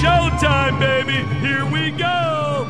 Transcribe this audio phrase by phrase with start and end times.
[0.00, 1.20] showtime, baby.
[1.44, 2.64] Here we go.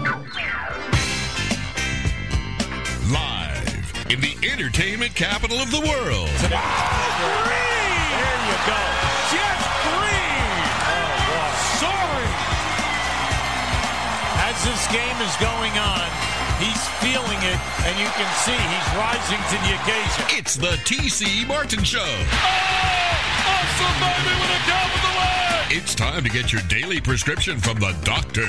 [3.06, 6.26] Live in the entertainment capital of the world.
[6.26, 6.58] Green.
[8.18, 8.82] There you go.
[9.30, 10.58] Jeff Green.
[10.90, 12.34] Oh, Soaring.
[14.50, 16.10] As this game is going on,
[16.58, 20.24] he's feeling it, and you can see he's rising to the occasion.
[20.34, 22.02] It's the TC Martin Show.
[22.02, 22.50] Oh,
[23.54, 24.49] awesome, baby,
[25.72, 28.42] It's time to get your daily prescription from the doctor,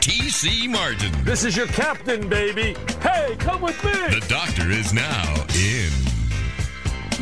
[0.00, 1.10] TC Martin.
[1.24, 2.76] This is your captain, baby.
[3.00, 3.92] Hey, come with me.
[3.92, 5.90] The doctor is now in.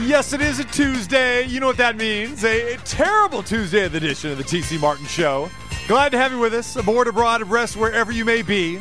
[0.05, 1.47] Yes, it is a Tuesday.
[1.47, 2.43] You know what that means.
[2.43, 5.49] A, a terrible Tuesday edition of the TC Martin Show.
[5.87, 8.81] Glad to have you with us, aboard, abroad, abreast, wherever you may be.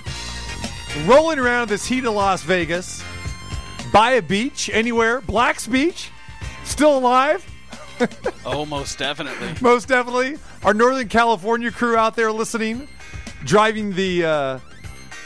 [1.05, 3.03] Rolling around this heat of Las Vegas.
[3.93, 5.21] By a beach, anywhere.
[5.21, 6.09] Black's Beach.
[6.63, 7.45] Still alive?
[8.45, 9.49] Oh, most definitely.
[9.59, 10.38] Most definitely.
[10.63, 12.88] Our Northern California crew out there listening,
[13.44, 14.59] driving the uh,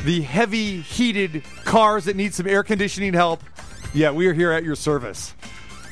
[0.05, 3.43] the heavy heated cars that need some air conditioning help.
[3.93, 5.33] Yeah, we are here at your service.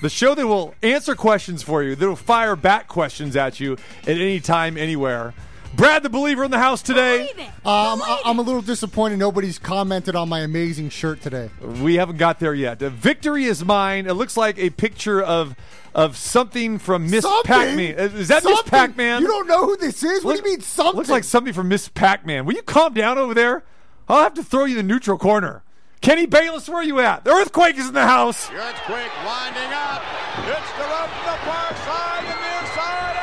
[0.01, 3.73] The show that will answer questions for you, that will fire back questions at you
[4.03, 5.33] at any time, anywhere.
[5.75, 7.29] Brad, the believer in the house today.
[7.65, 11.49] Um, I- I'm a little disappointed nobody's commented on my amazing shirt today.
[11.81, 12.81] We haven't got there yet.
[12.81, 14.05] Uh, victory is mine.
[14.07, 15.55] It looks like a picture of
[15.97, 17.43] of something from Miss Something?
[17.43, 17.95] Pac-Man.
[17.95, 18.69] Is that Miss Something?
[18.69, 19.21] Pac-Man?
[19.23, 20.23] You don't know who this is?
[20.23, 20.95] What do you mean something?
[20.95, 22.45] Looks like something from Miss Pac-Man.
[22.45, 23.63] Will you calm down over there?
[24.07, 25.63] I'll have to throw you in the neutral corner.
[25.99, 27.23] Kenny Bayless, where are you at?
[27.23, 28.47] The earthquake is in the house.
[28.47, 30.03] The earthquake winding up.
[30.37, 33.15] It's the rope to the far side and the inside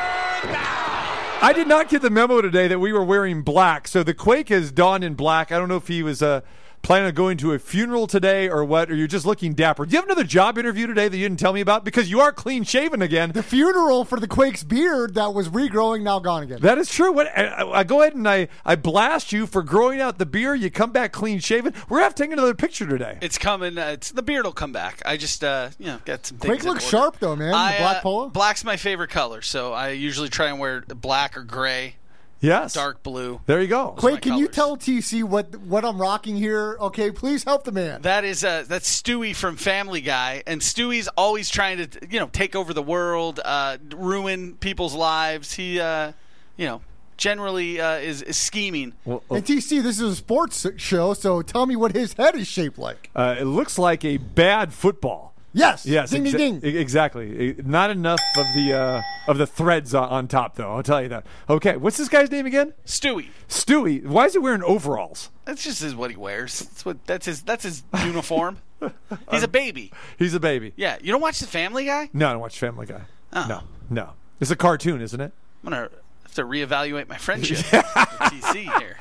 [0.43, 1.39] and down.
[1.41, 3.87] I did not get the memo today that we were wearing black.
[3.87, 5.53] So the quake has dawned in black.
[5.53, 6.41] I don't know if he was uh,
[6.85, 9.87] planning on going to a funeral today or what, or you're just looking dapper.
[9.87, 11.83] Do you have another job interview today that you didn't tell me about?
[11.83, 13.31] Because you are clean shaven again.
[13.31, 16.59] the funeral for the Quake's beard that was regrowing, now gone again.
[16.61, 17.11] That is true.
[17.11, 20.59] What I, I go ahead and I, I blast you for growing out the beard.
[20.59, 21.73] You come back clean shaven.
[21.89, 23.17] We're gonna have to take another picture today.
[23.19, 23.79] It's coming.
[23.79, 25.01] Uh, it's the beard will come back.
[25.07, 26.61] I just, uh, you know, got some things.
[26.61, 27.49] Quake looks sharp though, man.
[27.49, 28.29] The I, black uh, polo.
[28.29, 31.95] Black's my favorite color, so I usually try and wear black or gray,
[32.45, 32.73] Yes.
[32.73, 33.41] dark blue.
[33.45, 33.93] There you go.
[33.97, 36.77] Quake, my can you tell TC what what I'm rocking here?
[36.79, 38.01] Okay, please help the man.
[38.01, 42.27] That is uh, that's Stewie from Family Guy, and Stewie's always trying to, you know,
[42.31, 45.53] take over the world, uh, ruin people's lives.
[45.53, 46.13] He, uh,
[46.57, 46.81] you know,
[47.17, 48.93] generally uh, is, is scheming.
[49.05, 52.47] Well, and TC, this is a sports show, so tell me what his head is
[52.47, 53.09] shaped like.
[53.15, 55.34] uh, it looks like a bad football.
[55.55, 55.85] Yes.
[55.85, 56.75] Yes, Ding, exa- ding, ding.
[56.75, 57.55] Exactly.
[57.65, 59.01] Not enough of the uh,
[59.31, 60.75] of the threads on, on top, though.
[60.75, 61.25] I'll tell you that.
[61.49, 62.73] Okay, what's this guy's name again?
[62.85, 63.29] Stewie.
[63.47, 64.05] Stewie.
[64.05, 65.31] Why is he wearing overalls?
[65.45, 66.59] That's just is what he wears.
[66.59, 67.05] That's what.
[67.07, 67.41] That's his.
[67.43, 68.57] That's his uniform.
[69.31, 69.91] He's a baby.
[70.19, 70.73] He's a baby.
[70.75, 70.97] Yeah.
[71.01, 72.09] You don't watch the Family Guy?
[72.13, 73.01] No, I don't watch Family Guy.
[73.33, 73.45] Oh.
[73.47, 74.09] No, no.
[74.41, 75.31] It's a cartoon, isn't it?
[75.63, 75.89] I'm gonna
[76.23, 78.97] have to reevaluate my friendship with TC here.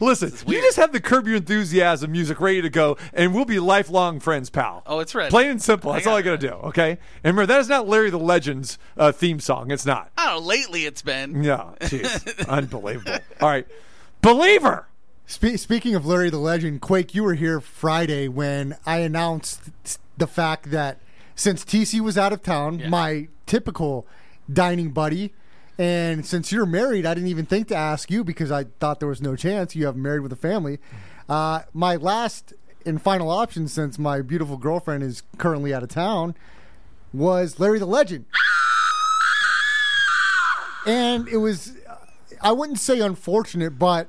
[0.00, 3.58] Listen, you just have the Curb Your Enthusiasm music ready to go, and we'll be
[3.58, 4.82] lifelong friends, pal.
[4.86, 5.30] Oh, it's ready.
[5.30, 5.92] Plain and simple.
[5.92, 6.54] That's I all I got got to do.
[6.68, 6.90] Okay.
[7.24, 9.70] And remember, that is not Larry the Legend's uh, theme song.
[9.70, 10.10] It's not.
[10.16, 10.46] I don't know.
[10.48, 11.42] Lately, it's been.
[11.42, 13.18] Yeah, jeez, unbelievable.
[13.40, 13.66] All right,
[14.22, 14.86] believer.
[15.26, 20.26] Spe- speaking of Larry the Legend, Quake, you were here Friday when I announced the
[20.26, 21.00] fact that
[21.34, 24.06] since TC was out of town, my typical
[24.50, 25.34] dining buddy,
[25.78, 29.08] and since you're married, I didn't even think to ask you because I thought there
[29.08, 30.78] was no chance you have married with a family.
[31.28, 32.52] Uh, my last
[32.84, 36.34] and final option, since my beautiful girlfriend is currently out of town,
[37.12, 38.24] was Larry the Legend.
[40.84, 41.72] And it was,
[42.40, 44.08] I wouldn't say unfortunate, but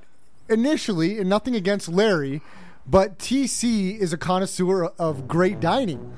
[0.50, 2.42] initially, and nothing against Larry,
[2.88, 6.14] but TC is a connoisseur of great dining.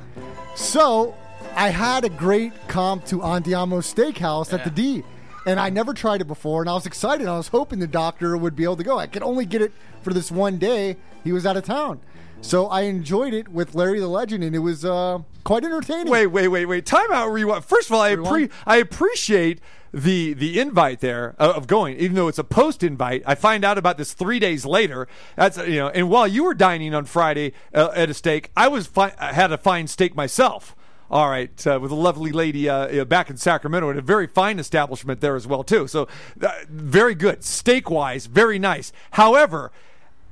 [0.55, 1.15] So
[1.55, 5.03] I had a great comp to Andiamo Steakhouse at the D.
[5.45, 7.27] And I never tried it before, and I was excited.
[7.27, 8.99] I was hoping the doctor would be able to go.
[8.99, 9.71] I could only get it
[10.03, 10.97] for this one day.
[11.23, 11.99] He was out of town.
[12.41, 16.11] So I enjoyed it with Larry the Legend, and it was uh, quite entertaining.
[16.11, 16.85] Wait, wait, wait, wait.
[16.85, 17.31] Time out.
[17.31, 17.63] Rewind.
[17.65, 19.59] First of all, I, appre- I appreciate
[19.93, 23.23] the the invite there uh, of going, even though it's a post invite.
[23.25, 25.07] I find out about this three days later.
[25.35, 25.89] That's you know.
[25.89, 29.33] And while you were dining on Friday uh, at a steak, I was fi- I
[29.33, 30.75] had a fine steak myself.
[31.11, 34.27] All right, uh, with a lovely lady uh, uh, back in Sacramento at a very
[34.27, 35.85] fine establishment there as well too.
[35.85, 36.07] So
[36.41, 38.93] uh, very good steak wise, very nice.
[39.11, 39.73] However,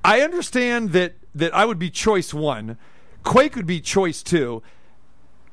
[0.05, 2.77] I understand that that I would be choice one,
[3.23, 4.63] Quake would be choice two.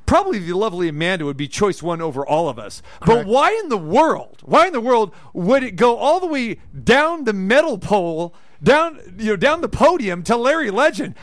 [0.07, 2.81] Probably the lovely Amanda would be choice one over all of us.
[3.05, 4.43] But why in the world?
[4.45, 8.33] Why in the world would it go all the way down the metal pole,
[8.63, 11.17] down you know, down the podium to Larry Legend?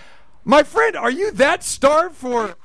[0.45, 2.56] My friend, are you that starved for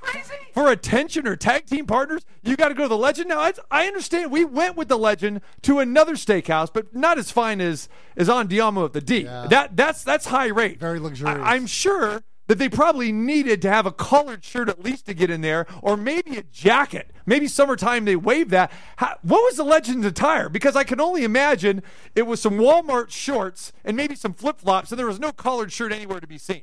[0.53, 2.25] for attention or tag team partners?
[2.43, 3.29] You got to go to the legend.
[3.29, 7.31] Now, I, I understand we went with the legend to another steakhouse, but not as
[7.31, 9.21] fine as as Andiamo at the D.
[9.21, 9.47] Yeah.
[9.49, 10.81] That that's that's high rate.
[10.81, 11.39] Very luxurious.
[11.39, 15.15] I, I'm sure that they probably needed to have a collared shirt at least to
[15.15, 17.11] get in there, or maybe a jacket.
[17.27, 18.73] Maybe summertime they waive that.
[18.97, 20.49] How, what was the legend's attire?
[20.49, 21.83] Because I can only imagine
[22.15, 25.71] it was some Walmart shorts and maybe some flip flops, and there was no collared
[25.71, 26.63] shirt anywhere to be seen.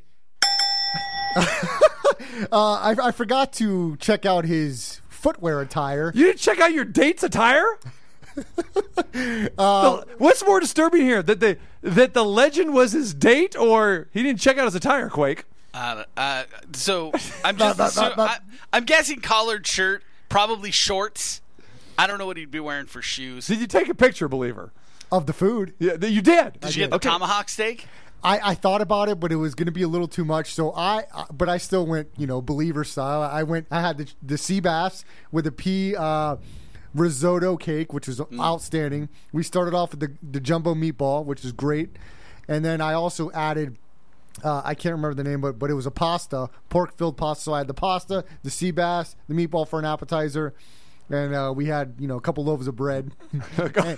[2.52, 6.12] Uh, I, I forgot to check out his footwear attire.
[6.14, 7.66] You didn't check out your date's attire?
[9.58, 11.24] Uh, The- what's more disturbing here?
[11.24, 15.10] That the that the legend was his date, or he didn't check out his attire,
[15.10, 15.46] Quake?
[15.74, 16.44] Uh, uh,
[16.74, 17.12] so
[17.46, 18.30] I'm just not- so not- not-
[18.74, 21.42] I, I'm guessing collared shirt, probably shorts.
[21.98, 23.48] I don't know what he'd be wearing for shoes.
[23.48, 24.72] Did you take a picture, believer?
[25.12, 26.60] Of the food, Yeah, you did.
[26.60, 27.08] Did you get the Okay.
[27.10, 27.88] tomahawk steak?
[28.26, 30.54] I, I thought about it, but it was going to be a little too much.
[30.54, 33.22] So I, I- but I still went, you know, believer style.
[33.22, 33.68] I went.
[33.72, 36.38] I had the, the sea bass with a pea uh,
[36.94, 39.10] risotto cake, which was outstanding.
[39.32, 41.96] We started off with the the jumbo meatball, which is great,
[42.48, 43.78] and then I also added.
[44.44, 47.44] Uh, I can't remember the name, but but it was a pasta, pork filled pasta.
[47.46, 50.54] So I had the pasta, the sea bass, the meatball for an appetizer,
[51.10, 53.12] and uh, we had you know a couple loaves of bread.
[53.58, 53.98] a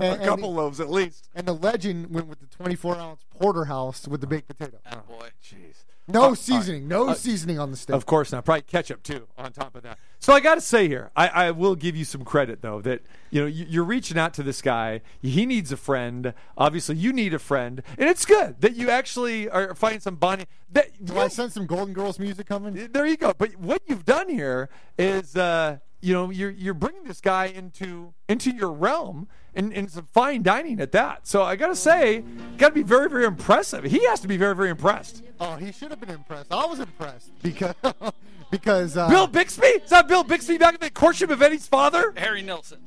[0.00, 1.28] and- couple loaves at least.
[1.34, 4.78] And the legend went with the 24 ounce porterhouse with the baked potato.
[4.90, 5.28] Oh, boy.
[5.42, 5.84] Jeez.
[6.08, 7.94] No seasoning, no seasoning on the steak.
[7.94, 8.44] Of course not.
[8.44, 9.98] Probably ketchup too on top of that.
[10.18, 13.02] So I got to say here, I, I will give you some credit though that
[13.30, 15.00] you know you- you're reaching out to this guy.
[15.22, 16.34] He needs a friend.
[16.58, 20.48] Obviously, you need a friend, and it's good that you actually are finding some bonding.
[20.72, 22.88] That Do I sense some Golden Girls music coming?
[22.92, 23.32] there you go.
[23.38, 28.12] But what you've done here is, uh, you know, you're you're bringing this guy into
[28.28, 31.26] into your realm and, and some fine dining at that.
[31.28, 32.24] So I got to say,
[32.58, 33.84] got to be very very impressive.
[33.84, 35.22] He has to be very very impressed.
[35.40, 36.52] Oh, he should have been impressed.
[36.52, 37.74] I was impressed because
[38.50, 42.12] because uh, Bill Bixby is that Bill Bixby back in the courtship of Eddie's father?
[42.16, 42.80] Harry Nilsson.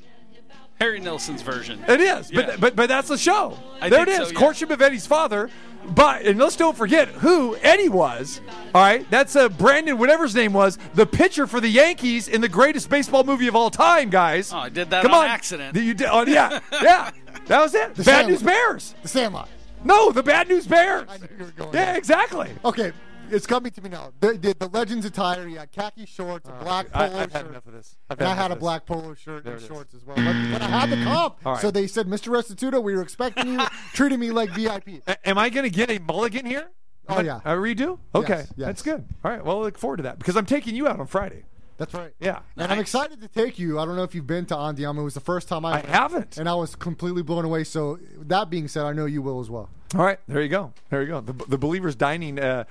[0.79, 1.83] Harry Nilsson's version.
[1.87, 2.45] It is, Yeah.
[2.47, 3.57] but but but that's the show.
[3.81, 4.39] I there it think is, so, yeah.
[4.39, 5.49] courtship of Eddie's father.
[5.87, 8.41] But and let's don't forget who Eddie was.
[8.73, 12.41] All right, that's uh, Brandon, whatever his name was, the pitcher for the Yankees in
[12.41, 14.51] the greatest baseball movie of all time, guys.
[14.51, 15.29] Oh, I did that Come on on.
[15.29, 15.77] accident.
[15.77, 17.11] You did, oh, yeah, yeah.
[17.45, 17.93] That was it.
[17.93, 18.29] The Bad Sandlot.
[18.31, 18.95] News Bears.
[19.03, 19.49] the Sandlot.
[19.83, 21.07] No, the Bad News Bears.
[21.07, 21.97] I knew you were going Yeah, there.
[21.97, 22.49] exactly.
[22.65, 22.91] Okay,
[23.31, 24.11] it's coming to me now.
[24.19, 25.47] The, the, the Legends attire.
[25.47, 27.95] You had khaki shorts, a black I, polo I've had enough of this.
[28.09, 29.67] I've And I had a black polo shirt There and it is.
[29.67, 30.15] shorts as well.
[30.17, 31.43] But, but I had the comp.
[31.45, 31.61] Right.
[31.61, 32.29] So they said, Mr.
[32.29, 35.01] Restituto, we were expecting you, treating me like VIP.
[35.07, 36.69] A- Am I going to get a mulligan here?
[37.07, 37.39] Oh, yeah.
[37.45, 37.99] A redo?
[38.15, 38.65] Okay, Yes, yes.
[38.67, 39.05] that's good.
[39.23, 41.43] All right, well, I look forward to that because I'm taking you out on Friday.
[41.77, 42.13] That's right.
[42.19, 42.39] Yeah.
[42.55, 43.77] And I'm excited to take you.
[43.79, 44.99] I don't know if you've been to Andiamo.
[44.99, 46.37] It was the first time I, I haven't.
[46.37, 47.65] And I was completely blown away.
[47.65, 49.69] So that being said, I know you will as well.
[49.93, 50.71] All right, there you go.
[50.89, 51.19] There you go.
[51.21, 52.63] The, the believers dining uh,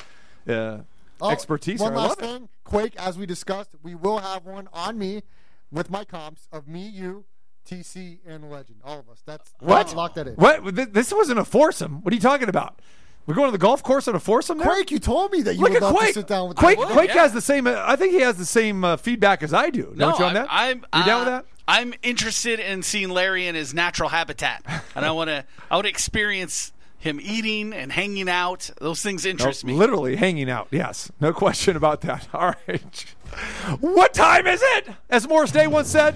[0.49, 0.79] uh,
[1.21, 1.81] Oh, expertise.
[1.81, 2.01] One here.
[2.01, 2.39] Last love it.
[2.39, 2.97] thing, Quake.
[2.97, 5.23] As we discussed, we will have one on me
[5.71, 7.25] with my comps of me, you,
[7.69, 8.81] TC, and Legend.
[8.85, 9.23] All of us.
[9.25, 9.95] That's What?
[9.95, 10.35] Lock that in.
[10.35, 10.93] What?
[10.93, 12.03] This wasn't a foursome.
[12.03, 12.81] What are you talking about?
[13.27, 14.67] We're going to the golf course on a foursome there?
[14.67, 16.09] Quake, you told me that you Look would love Quake.
[16.09, 16.85] to sit down with Quake, me.
[16.87, 17.23] Quake yeah.
[17.23, 17.67] has the same.
[17.67, 19.93] Uh, I think he has the same uh, feedback as I do.
[19.95, 20.47] No, Don't you on I'm, that?
[20.51, 21.47] I'm you down with uh, that?
[21.67, 24.63] I'm interested in seeing Larry in his natural habitat,
[24.95, 25.47] and I want to.
[25.71, 26.74] I want to experience
[27.05, 28.71] him eating and hanging out.
[28.81, 29.75] Those things interest me.
[29.75, 30.69] Literally hanging out.
[30.71, 32.27] Yes, no question about that.
[32.35, 33.15] All right.
[33.81, 34.89] What time is it?
[35.11, 36.15] As Morris Day once said.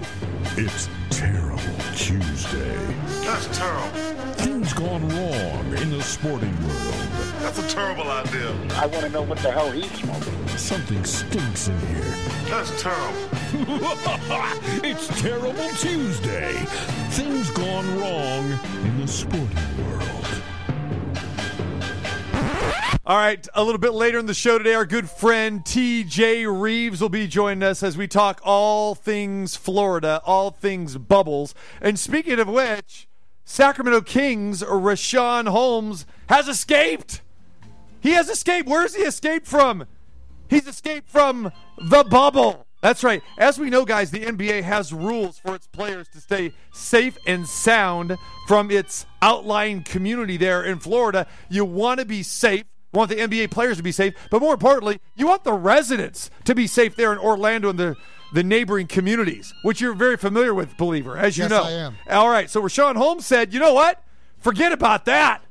[0.57, 1.59] It's Terrible
[1.95, 2.77] Tuesday.
[3.23, 3.99] That's terrible.
[4.35, 7.09] Things gone wrong in the sporting world.
[7.41, 8.51] That's a terrible idea.
[8.77, 10.49] I want to know what the hell he's smoking.
[10.57, 12.15] Something stinks in here.
[12.47, 13.29] That's terrible.
[14.85, 16.55] it's Terrible Tuesday.
[17.11, 20.43] Things gone wrong in the sporting world.
[23.09, 27.01] All right, a little bit later in the show today, our good friend TJ Rives
[27.01, 31.55] will be joining us as we talk all things Florida, all things bubbles.
[31.81, 33.09] And speaking of which,
[33.47, 37.23] Sacramento Kings Richaun Holmes has escaped.
[37.99, 38.69] He has escaped.
[38.69, 39.87] Where's he escaped from?
[40.51, 42.67] He's escaped from the bubble.
[42.83, 43.23] That's right.
[43.39, 47.49] As we know, guys, the NBA has rules for its players to stay safe and
[47.49, 51.27] sound from its outlying community there in Florida.
[51.49, 52.67] You want to be safe.
[52.93, 56.55] Want the NBA players to be safe, but more importantly, you want the residents to
[56.55, 57.97] be safe there in Orlando and the,
[58.33, 61.65] the neighboring communities, which you're very familiar with, believer, as you Yes, know.
[61.65, 61.97] I am.
[62.11, 64.03] All right, so Richaun Holmes said, you know what?
[64.39, 65.43] Forget about that.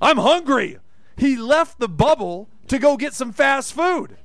[0.00, 0.78] I'm hungry.
[1.16, 4.16] He left the bubble to go get some fast food.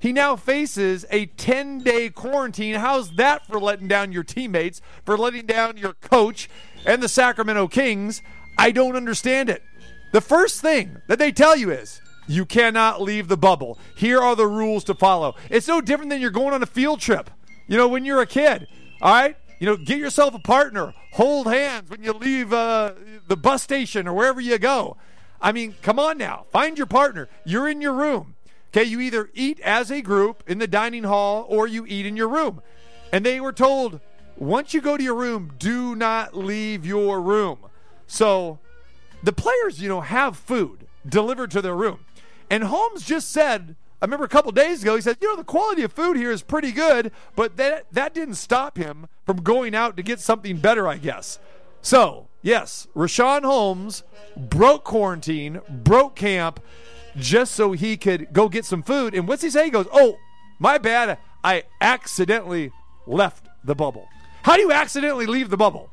[0.00, 2.74] He now faces a 10 day quarantine.
[2.76, 6.48] How's that for letting down your teammates, for letting down your coach
[6.84, 8.22] and the Sacramento Kings?
[8.58, 9.62] I don't understand it.
[10.12, 13.78] The first thing that they tell you is You cannot leave the bubble.
[13.96, 15.34] Here are the rules to follow.
[15.50, 17.30] It's no different than you're going on a field trip.
[17.66, 18.68] You know, when you're a kid,
[19.00, 19.36] all right?
[19.58, 20.94] You know, get yourself a partner.
[21.12, 22.92] Hold hands when you leave uh,
[23.28, 24.96] the bus station or wherever you go.
[25.40, 26.46] I mean, come on now.
[26.52, 27.28] Find your partner.
[27.44, 28.34] You're in your room.
[28.68, 32.16] Okay, you either eat as a group in the dining hall or you eat in
[32.16, 32.62] your room.
[33.12, 34.00] And they were told,
[34.36, 37.58] once you go to your room, do not leave your room.
[38.06, 38.58] So
[39.22, 42.00] the players, you know, have food delivered to their room.
[42.50, 45.44] And Holmes just said, I remember a couple days ago, he said, you know, the
[45.44, 49.74] quality of food here is pretty good, but that that didn't stop him from going
[49.74, 51.38] out to get something better, I guess.
[51.82, 54.02] So, yes, Richaun Holmes
[54.36, 56.60] broke quarantine, broke camp,
[57.16, 59.14] just so he could go get some food.
[59.14, 59.66] And what's he say?
[59.66, 60.18] He goes, Oh,
[60.58, 61.18] my bad.
[61.44, 62.72] I accidentally
[63.06, 64.08] left the bubble.
[64.42, 65.90] How do you accidentally leave the bubble?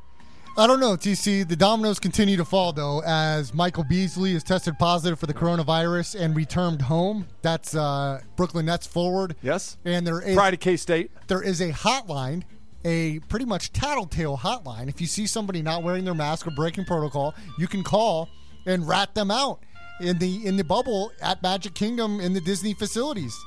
[0.58, 1.48] I don't know, TC.
[1.48, 6.20] The dominoes continue to fall, though, as Michael Beasley is tested positive for the coronavirus
[6.20, 7.26] and returned home.
[7.40, 9.36] That's uh, Brooklyn Nets forward.
[9.42, 9.78] Yes.
[9.84, 11.12] And there is Pride of K State.
[11.28, 12.42] there is a hotline,
[12.84, 14.88] a pretty much tattletale hotline.
[14.88, 18.28] If you see somebody not wearing their mask or breaking protocol, you can call
[18.66, 19.60] and rat them out
[20.00, 23.38] in the in the bubble at Magic Kingdom in the Disney facilities.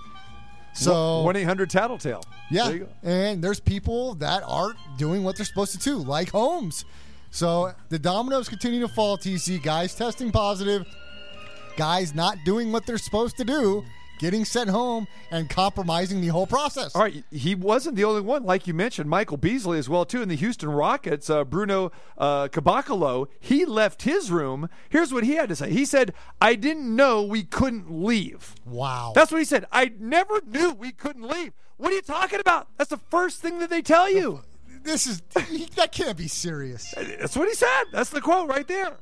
[0.74, 2.24] So 1 800 Tattletale.
[2.50, 6.86] yeah, There and there's people that aren't doing what they're supposed to do, like Holmes.
[7.32, 9.18] So the dominoes continue to fall.
[9.18, 10.86] TC guys testing positive,
[11.78, 13.84] guys not doing what they're supposed to do,
[14.24, 16.96] getting sent home, and compromising the whole process.
[16.96, 19.10] All right, he wasn't the only one, like you mentioned.
[19.10, 21.30] Michael Beasley as well too in the Houston Rockets.
[21.30, 24.70] Uh, Bruno uh, Caboclo, he left his room.
[24.88, 25.72] Here's what he had to say.
[25.72, 29.12] He said, "I didn't know we couldn't leave." Wow.
[29.14, 29.66] That's what he said.
[29.74, 31.52] I never knew we couldn't leave.
[31.76, 32.70] What are you talking about?
[32.78, 34.44] That's the first thing that they tell you.
[34.84, 35.22] this is
[35.76, 36.94] that can't be serious.
[36.96, 37.84] That's what he said.
[37.92, 39.00] That's the quote right there.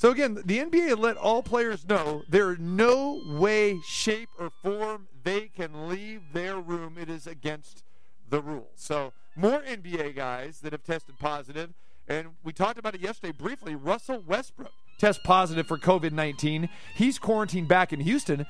[0.00, 5.08] So again, the NBA let all players know there is no way, shape, or form
[5.24, 6.96] they can leave their room.
[6.98, 7.84] It is against
[8.26, 8.70] the rules.
[8.76, 11.74] So more NBA guys that have tested positive,
[12.08, 13.74] and we talked about it yesterday briefly.
[13.74, 16.70] Russell Westbrook test positive for COVID nineteen.
[16.94, 18.46] He's quarantined back in Houston,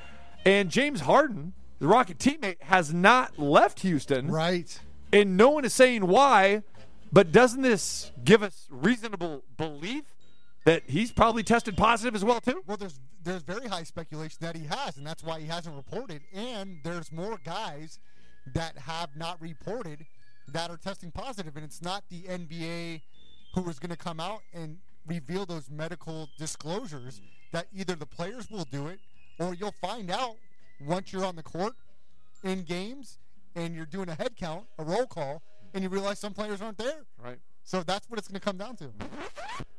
[0.47, 4.79] and James Harden, the Rocket teammate, has not left Houston Right.
[5.13, 6.63] and no one is saying why.
[7.13, 10.05] But doesn't this give us reasonable belief
[10.65, 12.63] that he's probably tested positive as well too?
[12.67, 16.23] Well, there's there's very high speculation that he has, and that's why he hasn't reported.
[16.33, 17.99] And there's more guys
[18.55, 20.07] that have not reported
[20.49, 23.03] that are testing positive, and it's not the NBA
[23.55, 27.21] who is going to come out and reveal those medical disclosures.
[27.53, 29.01] That either the players will do it,
[29.39, 30.37] or you'll find out
[30.81, 31.75] once you're on the court
[32.45, 33.19] in games
[33.55, 35.43] and you're doing a head count, a roll call,
[35.75, 37.05] and you realize some players aren't there.
[37.23, 37.39] Right.
[37.71, 38.91] So that's what it's going to come down to.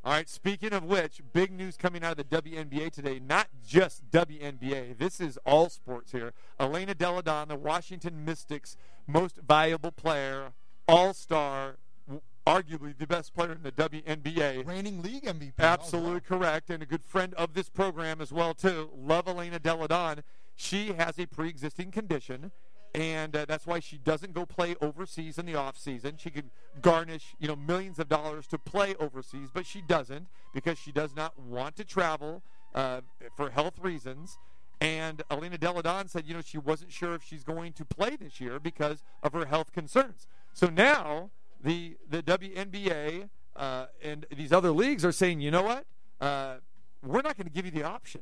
[0.06, 0.30] All right.
[0.30, 3.20] Speaking of which, big news coming out of the WNBA today.
[3.20, 4.98] Not just WNBA.
[4.98, 6.32] This is all sports here.
[6.58, 10.54] Elena Delle Donne, the Washington Mystics' most valuable player,
[10.88, 11.76] All-Star,
[12.08, 14.66] w- arguably the best player in the WNBA.
[14.66, 15.52] Reigning league MVP.
[15.60, 18.90] Absolutely correct, and a good friend of this program as well too.
[18.96, 20.24] Love Elena Delle Donne.
[20.56, 22.52] She has a pre-existing condition,
[22.94, 26.16] and uh, that's why she doesn't go play overseas in the off season.
[26.18, 26.50] She could
[26.82, 31.16] garnish, you know, millions of dollars to play overseas, but she doesn't because she does
[31.16, 32.44] not want to travel
[32.76, 33.02] uh,
[33.36, 34.38] for health reasons.
[34.82, 38.16] And Elena Delle Donne said, you know, she wasn't sure if she's going to play
[38.16, 40.28] this year because of her health concerns.
[40.54, 41.30] So now
[41.64, 45.86] the the WNBA uh, and these other leagues are saying, you know what?
[46.20, 46.56] Uh,
[47.04, 48.22] we're not going to give you the option.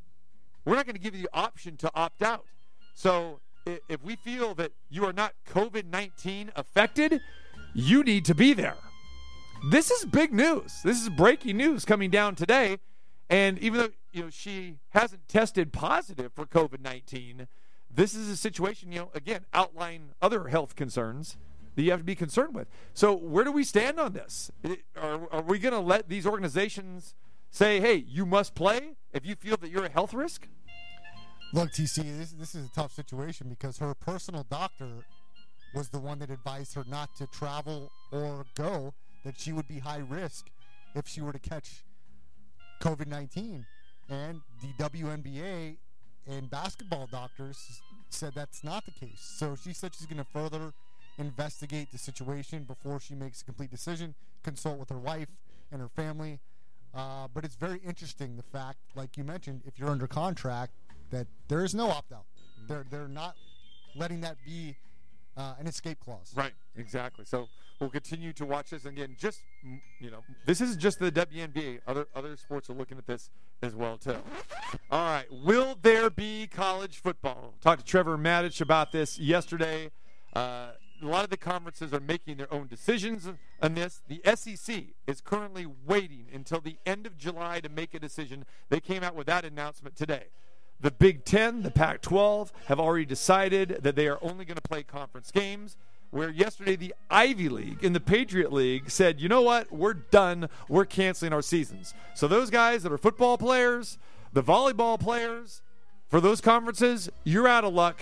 [0.65, 2.45] We're not going to give you the option to opt out.
[2.93, 7.21] So if we feel that you are not COVID 19 affected,
[7.73, 8.77] you need to be there.
[9.69, 10.81] This is big news.
[10.83, 12.77] This is breaking news coming down today.
[13.29, 17.47] And even though you know she hasn't tested positive for COVID nineteen,
[17.93, 21.37] this is a situation you know again outline other health concerns
[21.75, 22.67] that you have to be concerned with.
[22.93, 24.49] So where do we stand on this?
[24.99, 27.13] Are, are we going to let these organizations
[27.51, 30.47] say, "Hey, you must play if you feel that you're a health risk"?
[31.51, 35.03] Look, TC, this, this is a tough situation because her personal doctor
[35.73, 38.93] was the one that advised her not to travel or go,
[39.25, 40.45] that she would be high risk
[40.93, 41.83] if she were to catch
[42.81, 43.65] COVID 19.
[44.09, 45.77] And the WNBA
[46.27, 49.19] and basketball doctors said that's not the case.
[49.19, 50.73] So she said she's going to further
[51.17, 54.13] investigate the situation before she makes a complete decision,
[54.43, 55.29] consult with her wife
[55.71, 56.39] and her family.
[56.93, 60.73] Uh, but it's very interesting the fact, like you mentioned, if you're under contract,
[61.11, 62.25] that there is no opt out.
[62.67, 63.35] They're they're not
[63.95, 64.75] letting that be
[65.37, 66.33] uh, an escape clause.
[66.35, 67.25] Right, exactly.
[67.25, 67.47] So
[67.79, 68.85] we'll continue to watch this.
[68.85, 69.41] Again, just
[69.99, 71.79] you know, this isn't just the WNBA.
[71.87, 73.29] Other other sports are looking at this
[73.61, 74.17] as well too.
[74.91, 77.53] All right, will there be college football?
[77.61, 79.91] Talked to Trevor Matich about this yesterday.
[80.35, 83.27] Uh, a lot of the conferences are making their own decisions
[83.61, 84.01] on this.
[84.07, 88.45] The SEC is currently waiting until the end of July to make a decision.
[88.69, 90.25] They came out with that announcement today.
[90.81, 94.61] The Big Ten, the Pac 12 have already decided that they are only going to
[94.61, 95.75] play conference games.
[96.11, 100.49] Where yesterday the Ivy League and the Patriot League said, you know what, we're done,
[100.67, 101.93] we're canceling our seasons.
[102.15, 103.99] So those guys that are football players,
[104.33, 105.61] the volleyball players,
[106.07, 108.01] for those conferences, you're out of luck.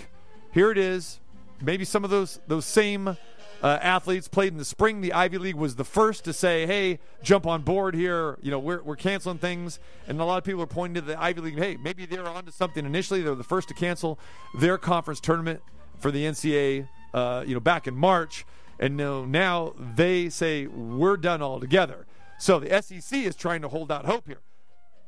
[0.53, 1.19] Here it is.
[1.61, 3.17] Maybe some of those those same
[3.63, 5.01] uh, athletes played in the spring.
[5.01, 8.59] The Ivy League was the first to say, "Hey, jump on board here." You know,
[8.59, 11.57] we're we're canceling things, and a lot of people are pointing to the Ivy League.
[11.57, 12.85] Hey, maybe they're onto something.
[12.85, 14.19] Initially, they were the first to cancel
[14.59, 15.61] their conference tournament
[15.99, 16.87] for the NCAA.
[17.13, 18.45] Uh, you know, back in March,
[18.79, 22.05] and now now they say we're done altogether.
[22.37, 24.41] So the SEC is trying to hold out hope here.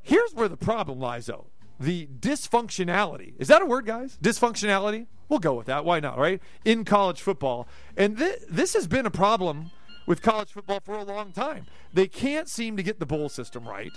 [0.01, 1.47] Here's where the problem lies, though.
[1.79, 3.33] The dysfunctionality.
[3.39, 4.17] Is that a word, guys?
[4.21, 5.07] Dysfunctionality?
[5.29, 5.85] We'll go with that.
[5.85, 6.41] Why not, right?
[6.65, 7.67] In college football.
[7.95, 9.71] And th- this has been a problem
[10.05, 11.67] with college football for a long time.
[11.93, 13.91] They can't seem to get the bowl system right.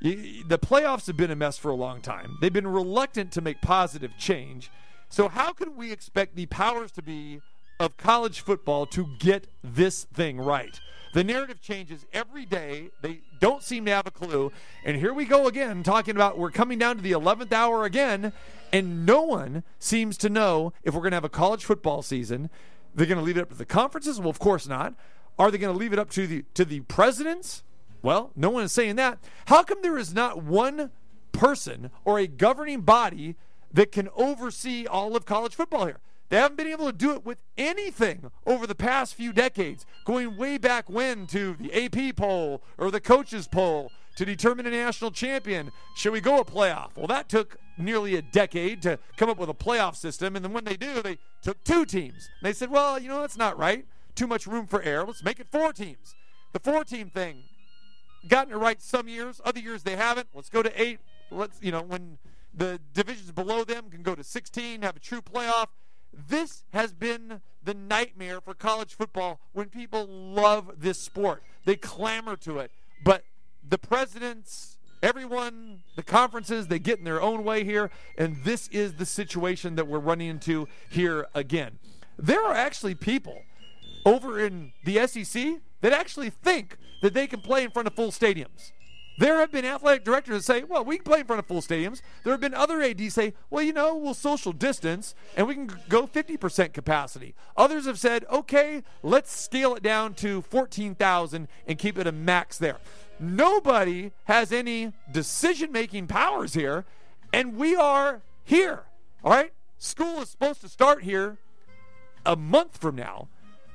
[0.00, 2.38] The playoffs have been a mess for a long time.
[2.40, 4.70] They've been reluctant to make positive change.
[5.08, 7.40] So, how can we expect the powers to be
[7.80, 10.80] of college football to get this thing right?
[11.12, 12.90] The narrative changes every day.
[13.00, 14.52] They don't seem to have a clue.
[14.84, 18.32] And here we go again, talking about we're coming down to the 11th hour again,
[18.72, 22.50] and no one seems to know if we're going to have a college football season.
[22.94, 24.20] They're going to leave it up to the conferences?
[24.20, 24.94] Well, of course not.
[25.38, 27.62] Are they going to leave it up to the to the presidents?
[28.02, 29.18] Well, no one is saying that.
[29.46, 30.90] How come there is not one
[31.32, 33.36] person or a governing body
[33.72, 36.00] that can oversee all of college football here?
[36.28, 40.36] They haven't been able to do it with anything over the past few decades, going
[40.36, 45.10] way back when to the AP poll or the coaches poll to determine a national
[45.10, 45.70] champion.
[45.94, 46.90] Should we go a playoff?
[46.96, 50.36] Well, that took nearly a decade to come up with a playoff system.
[50.36, 52.28] And then when they do, they took two teams.
[52.40, 53.86] And they said, well, you know, that's not right.
[54.14, 55.04] Too much room for error.
[55.06, 56.14] Let's make it four teams.
[56.52, 57.44] The four team thing,
[58.26, 60.28] gotten it right some years, other years they haven't.
[60.34, 60.98] Let's go to eight.
[61.30, 62.18] Let's, you know, when
[62.54, 65.66] the divisions below them can go to 16, have a true playoff.
[66.12, 71.42] This has been the nightmare for college football when people love this sport.
[71.64, 72.70] They clamor to it.
[73.04, 73.24] But
[73.66, 77.90] the presidents, everyone, the conferences, they get in their own way here.
[78.16, 81.78] And this is the situation that we're running into here again.
[82.18, 83.42] There are actually people
[84.04, 88.10] over in the SEC that actually think that they can play in front of full
[88.10, 88.72] stadiums.
[89.18, 91.60] There have been athletic directors that say, well, we can play in front of full
[91.60, 92.02] stadiums.
[92.22, 95.68] There have been other ADs say, well, you know, we'll social distance and we can
[95.88, 97.34] go 50% capacity.
[97.56, 102.58] Others have said, okay, let's scale it down to 14,000 and keep it a max
[102.58, 102.78] there.
[103.18, 106.84] Nobody has any decision making powers here,
[107.32, 108.84] and we are here.
[109.24, 109.52] All right?
[109.78, 111.38] School is supposed to start here
[112.24, 113.26] a month from now.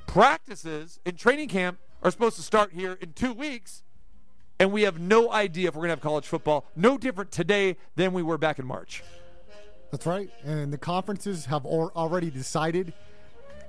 [0.06, 3.83] Practices and training camp are supposed to start here in two weeks
[4.58, 6.66] and we have no idea if we're going to have college football.
[6.76, 9.02] No different today than we were back in March.
[9.90, 10.28] That's right.
[10.44, 12.92] And the conferences have al- already decided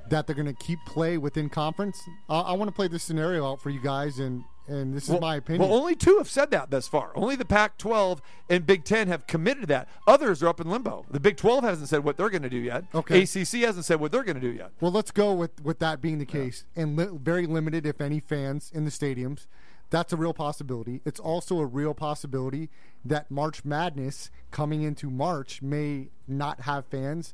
[0.10, 2.00] that they're going to keep play within conference.
[2.30, 5.20] Uh, I want to play this scenario out for you guys, and and this is
[5.22, 5.70] my opinion.
[5.70, 7.12] Well, only two have said that thus far.
[7.14, 8.20] Only the Pac 12
[8.50, 9.88] and Big Ten have committed to that.
[10.08, 11.06] Others are up in limbo.
[11.12, 12.84] The Big 12 hasn't said what they're going to do yet.
[12.96, 13.22] Okay.
[13.22, 14.72] ACC hasn't said what they're going to do yet.
[14.82, 18.20] Well, let's go with, with that being the case, and li- very limited, if any,
[18.20, 19.46] fans in the stadiums.
[19.90, 21.02] That's a real possibility.
[21.06, 22.70] It's also a real possibility
[23.04, 27.34] that March Madness coming into March may not have fans.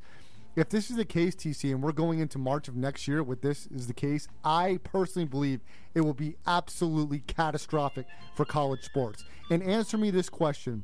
[0.53, 3.41] If this is the case, TC, and we're going into March of next year with
[3.41, 5.61] this is the case, I personally believe
[5.95, 9.23] it will be absolutely catastrophic for college sports.
[9.49, 10.83] And answer me this question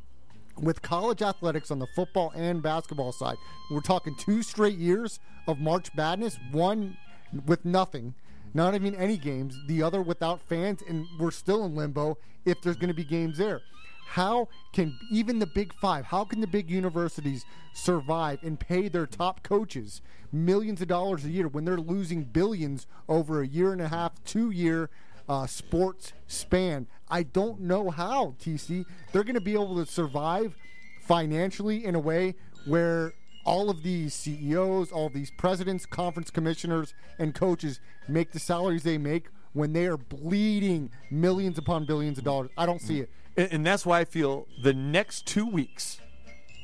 [0.62, 3.38] with college athletics on the football and basketball side,
[3.70, 6.98] we're talking two straight years of March Madness, one
[7.46, 8.16] with nothing,
[8.58, 12.76] not even any games, the other without fans, and we're still in limbo if there's
[12.76, 13.62] going to be games there.
[14.08, 19.06] How can even the Big Five, how can the big universities survive and pay their
[19.06, 23.82] top coaches millions of dollars a year when they're losing billions over a year and
[23.82, 24.90] a half, two year
[25.30, 26.88] uh, sports span?
[27.10, 28.86] I don't know how, TC.
[29.12, 30.56] They're going to be able to survive
[31.02, 32.34] financially in a way
[32.66, 33.14] where
[33.48, 38.98] all of these CEOs, all these presidents, conference commissioners, and coaches make the salaries they
[38.98, 42.50] make when they are bleeding millions upon billions of dollars.
[42.58, 43.10] I don't see it.
[43.38, 46.00] And, and that's why I feel the next two weeks,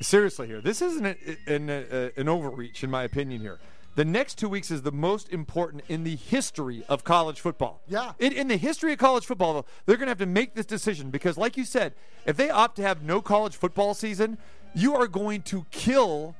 [0.01, 1.15] seriously here, this isn't a,
[1.47, 3.59] an, a, an overreach, in my opinion, here.
[3.95, 7.81] the next two weeks is the most important in the history of college football.
[7.87, 8.11] Yeah.
[8.19, 11.11] In, in the history of college football, they're going to have to make this decision
[11.11, 11.93] because, like you said,
[12.25, 14.37] if they opt to have no college football season,
[14.75, 16.35] you are going to kill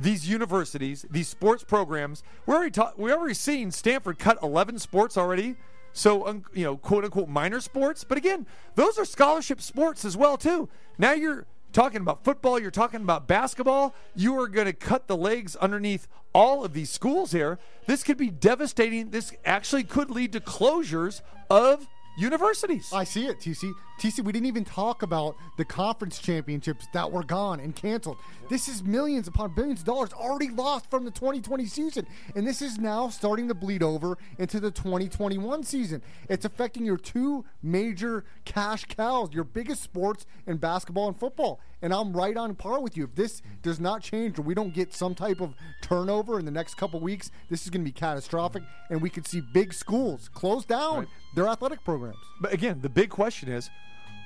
[0.00, 2.22] these universities, these sports programs.
[2.46, 5.56] We're already ta- we're already seeing Stanford cut 11 sports already.
[5.92, 10.16] So um, you know, quote unquote minor sports, but again, those are scholarship sports as
[10.16, 10.68] well too.
[10.98, 13.94] Now you're talking about football, you're talking about basketball.
[14.14, 17.58] You are going to cut the legs underneath all of these schools here.
[17.86, 19.10] This could be devastating.
[19.10, 21.86] This actually could lead to closures of
[22.18, 22.90] universities.
[22.92, 23.72] I see it, TC.
[24.00, 28.16] TC, we didn't even talk about the conference championships that were gone and canceled.
[28.48, 32.06] This is millions upon billions of dollars already lost from the 2020 season.
[32.34, 36.00] And this is now starting to bleed over into the 2021 season.
[36.30, 41.60] It's affecting your two major cash cows, your biggest sports in basketball and football.
[41.82, 43.04] And I'm right on par with you.
[43.04, 46.50] If this does not change or we don't get some type of turnover in the
[46.50, 48.62] next couple weeks, this is going to be catastrophic.
[48.88, 52.16] And we could see big schools close down their athletic programs.
[52.40, 53.68] But again, the big question is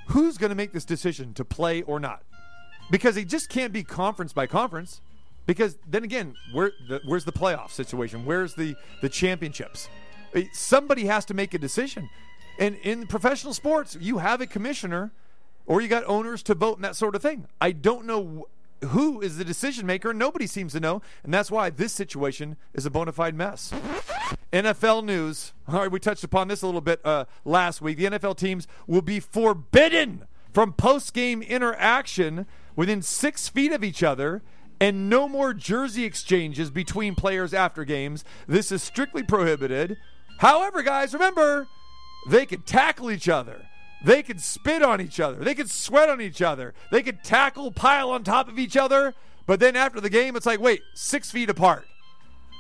[0.07, 2.23] who's going to make this decision to play or not?
[2.91, 5.01] Because it just can't be conference by conference.
[5.47, 8.25] Because then again, where the, where's the playoff situation?
[8.25, 9.89] Where's the the championships?
[10.53, 12.09] Somebody has to make a decision.
[12.59, 15.13] And in professional sports, you have a commissioner
[15.67, 17.47] or you got owners to vote and that sort of thing.
[17.61, 18.49] I don't know
[18.85, 20.13] who is the decision maker.
[20.13, 21.03] Nobody seems to know.
[21.23, 23.73] And that's why this situation is a bona fide mess.
[24.53, 25.53] NFL news.
[25.69, 27.99] All right, we touched upon this a little bit uh, last week.
[27.99, 34.03] The NFL teams will be forbidden from post game interaction within six feet of each
[34.03, 34.43] other.
[34.81, 38.25] And no more jersey exchanges between players after games.
[38.47, 39.97] This is strictly prohibited.
[40.39, 41.69] However, guys, remember,
[42.29, 43.67] they could tackle each other.
[44.05, 45.43] They could spit on each other.
[45.43, 46.75] They could sweat on each other.
[46.91, 49.15] They could tackle, pile on top of each other.
[49.47, 51.87] But then after the game, it's like, wait, six feet apart.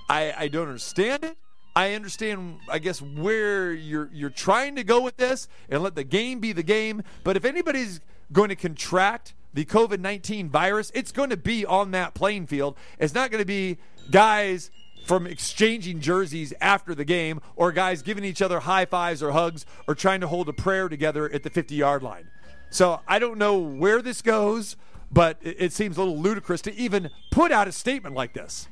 [0.08, 1.36] I, I don't understand it.
[1.76, 6.04] I understand, I guess, where you're you're trying to go with this and let the
[6.04, 7.02] game be the game.
[7.24, 8.00] But if anybody's
[8.32, 12.76] going to contract the COVID nineteen virus, it's going to be on that playing field.
[12.98, 13.78] It's not going to be
[14.10, 14.70] guys
[15.04, 19.66] from exchanging jerseys after the game or guys giving each other high fives or hugs
[19.86, 22.28] or trying to hold a prayer together at the 50 yard line.
[22.70, 24.76] So I don't know where this goes,
[25.12, 28.68] but it, it seems a little ludicrous to even put out a statement like this.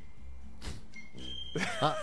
[1.82, 1.94] Uh,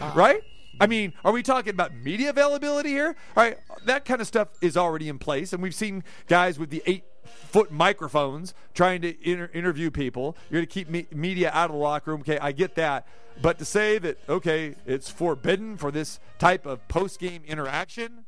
[0.14, 0.42] right?
[0.78, 3.16] I mean, are we talking about media availability here?
[3.36, 3.56] All right,
[3.86, 7.04] that kind of stuff is already in place, and we've seen guys with the eight
[7.24, 10.36] foot microphones trying to inter- interview people.
[10.50, 12.20] You're going to keep me- media out of the locker room.
[12.20, 13.06] Okay, I get that.
[13.40, 18.24] But to say that, okay, it's forbidden for this type of post game interaction,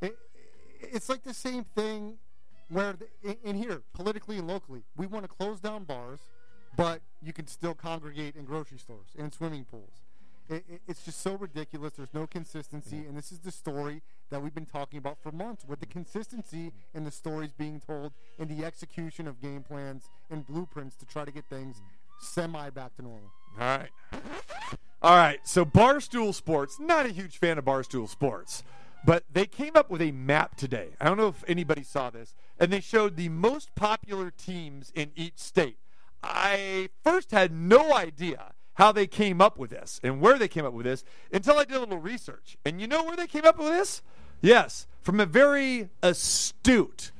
[0.00, 0.16] It,
[0.80, 2.18] it's like the same thing
[2.68, 6.20] where the, in here, politically and locally, we want to close down bars,
[6.76, 10.07] but you can still congregate in grocery stores and swimming pools.
[10.48, 11.94] It, it, it's just so ridiculous.
[11.94, 15.64] There's no consistency, and this is the story that we've been talking about for months.
[15.66, 20.46] With the consistency in the stories being told, and the execution of game plans and
[20.46, 21.82] blueprints to try to get things
[22.20, 23.30] semi back to normal.
[23.60, 23.90] All right.
[25.02, 25.40] All right.
[25.44, 28.62] So Barstool Sports, not a huge fan of Barstool Sports,
[29.04, 30.88] but they came up with a map today.
[31.00, 35.12] I don't know if anybody saw this, and they showed the most popular teams in
[35.14, 35.76] each state.
[36.22, 40.64] I first had no idea how they came up with this and where they came
[40.64, 42.56] up with this until I did a little research.
[42.64, 44.02] And you know where they came up with this?
[44.40, 47.10] Yes, from a very astute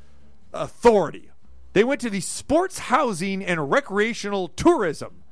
[0.54, 1.30] authority.
[1.72, 5.24] They went to the Sports Housing and Recreational Tourism.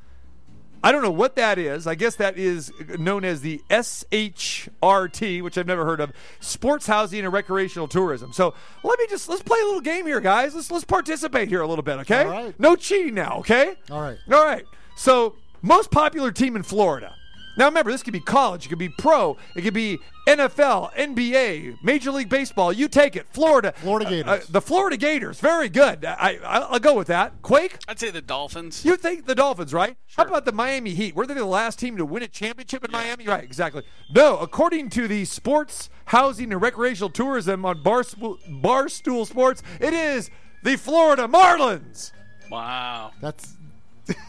[0.83, 1.87] I don't know what that is.
[1.87, 6.13] I guess that is known as the SHRT, which I've never heard of.
[6.41, 8.33] Sports Housing and Recreational Tourism.
[8.33, 10.57] So let me just let's play a little game here, guys.
[10.57, 12.25] Let's let's participate here a little bit, okay?
[12.25, 12.61] All right.
[12.61, 13.77] No cheating now, okay?
[13.93, 14.19] All right.
[14.31, 14.65] All right.
[14.97, 17.15] So most popular team in Florida.
[17.59, 21.83] Now remember, this could be college, it could be pro, it could be NFL, NBA,
[21.83, 22.71] Major League Baseball.
[22.71, 23.73] You take it, Florida.
[23.79, 24.29] Florida Uh, Gators.
[24.29, 26.05] uh, the Florida Gators, very good.
[26.05, 27.41] I, I I'll go with that.
[27.41, 27.79] Quake.
[27.89, 28.85] I'd say the Dolphins.
[28.85, 29.97] You think the Dolphins, right?
[30.19, 31.17] How about the Miami Heat?
[31.17, 33.25] Were they the last team to win a championship in Miami?
[33.27, 33.85] Right, exactly.
[34.15, 40.31] No, according to the Sports Housing and Recreational Tourism on Barstool, Barstool Sports, it is
[40.63, 42.13] the Florida Marlins.
[42.51, 43.13] wow.
[43.23, 43.56] That's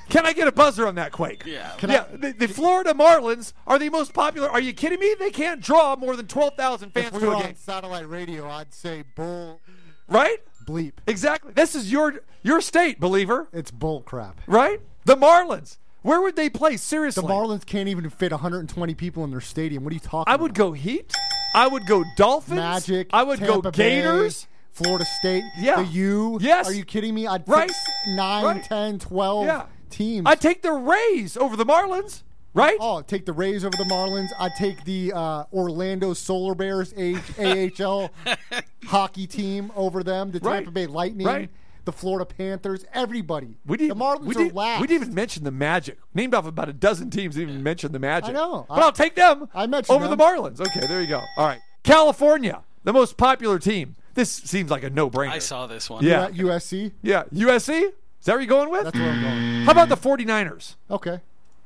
[0.09, 1.43] Can I get a buzzer on that, Quake?
[1.45, 1.69] Yeah.
[1.77, 4.49] Can yeah, I- the, the Florida Marlins are the most popular.
[4.49, 5.15] Are you kidding me?
[5.19, 7.55] They can't draw more than 12,000 fans if we to were a on game.
[7.55, 9.59] satellite radio, I'd say bull
[10.07, 10.37] Right?
[10.65, 10.93] bleep.
[11.05, 11.53] Exactly.
[11.53, 13.47] This is your your state, believer.
[13.53, 14.39] It's bull crap.
[14.47, 14.81] Right?
[15.05, 15.77] The Marlins.
[16.01, 16.77] Where would they play?
[16.77, 17.21] Seriously.
[17.21, 19.83] The Marlins can't even fit 120 people in their stadium.
[19.83, 20.41] What are you talking I about?
[20.43, 21.13] would go Heat.
[21.53, 22.55] I would go Dolphins.
[22.57, 23.09] Magic.
[23.11, 24.47] I would Tampa go Bay, Gators.
[24.77, 25.43] Florida State.
[25.57, 25.77] Yeah.
[25.77, 26.37] The U.
[26.41, 26.67] Yes.
[26.69, 27.25] Are you kidding me?
[27.27, 27.67] I'd Right.
[27.69, 27.75] pick
[28.15, 28.63] 9, Right.
[28.63, 29.45] 10, 12.
[29.45, 29.63] Yeah.
[29.89, 30.25] teams.
[30.27, 32.77] I take the Rays over the Marlins, right?
[32.79, 34.29] Oh, take the Rays over the Marlins.
[34.37, 38.11] I take the uh, Orlando Solar Bears A- AHL
[38.87, 40.31] hockey team over them.
[40.31, 40.57] The Right.
[40.57, 41.49] Tampa Bay Lightning, Right.
[41.85, 42.85] the Florida Panthers.
[42.93, 43.57] Everybody.
[43.65, 44.81] We didn't, the Marlins we are didn't, last.
[44.81, 45.97] We didn't even mention the Magic.
[46.13, 47.35] Named off about a dozen teams.
[47.35, 48.29] Didn't even mention the Magic.
[48.29, 48.65] I know.
[48.67, 50.17] But I- I, will take them I mentioned over them.
[50.17, 50.59] the Marlins.
[50.59, 51.21] Okay, there you go.
[51.37, 51.59] All right.
[51.83, 53.95] California, the most popular team.
[54.17, 55.29] This seems like a no-brainer.
[55.29, 56.03] I saw this one.
[56.03, 56.29] Yeah.
[56.29, 56.91] U- USC.
[57.03, 57.25] Yeah.
[57.31, 57.83] USC?
[57.83, 57.91] Is
[58.25, 58.85] that where you're going with?
[58.85, 59.63] That's where I'm going.
[59.63, 60.73] How about the 49ers?
[60.89, 61.19] Okay.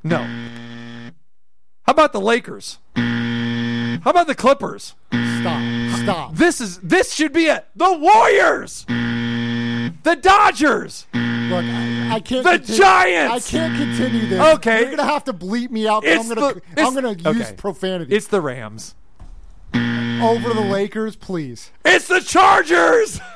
[0.03, 0.17] No.
[1.83, 2.79] How about the Lakers?
[2.97, 4.95] How about the Clippers?
[5.13, 5.97] Stop.
[5.99, 6.35] Stop.
[6.35, 7.65] This is this should be it.
[7.77, 8.83] The Warriors.
[8.87, 11.05] The Dodgers.
[11.13, 12.43] Look, I, I can't.
[12.43, 13.47] The continue- Giants!
[13.47, 14.55] I can't continue this.
[14.55, 14.81] Okay.
[14.81, 16.03] You're gonna have to bleep me out.
[16.03, 16.55] It's I'm gonna.
[16.75, 17.53] the- I'm gonna use okay.
[17.55, 18.13] profanity.
[18.13, 18.95] It's the Rams.
[20.21, 21.71] Over the Lakers, please.
[21.85, 23.19] It's the Chargers.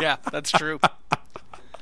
[0.00, 0.78] Yeah, that's true.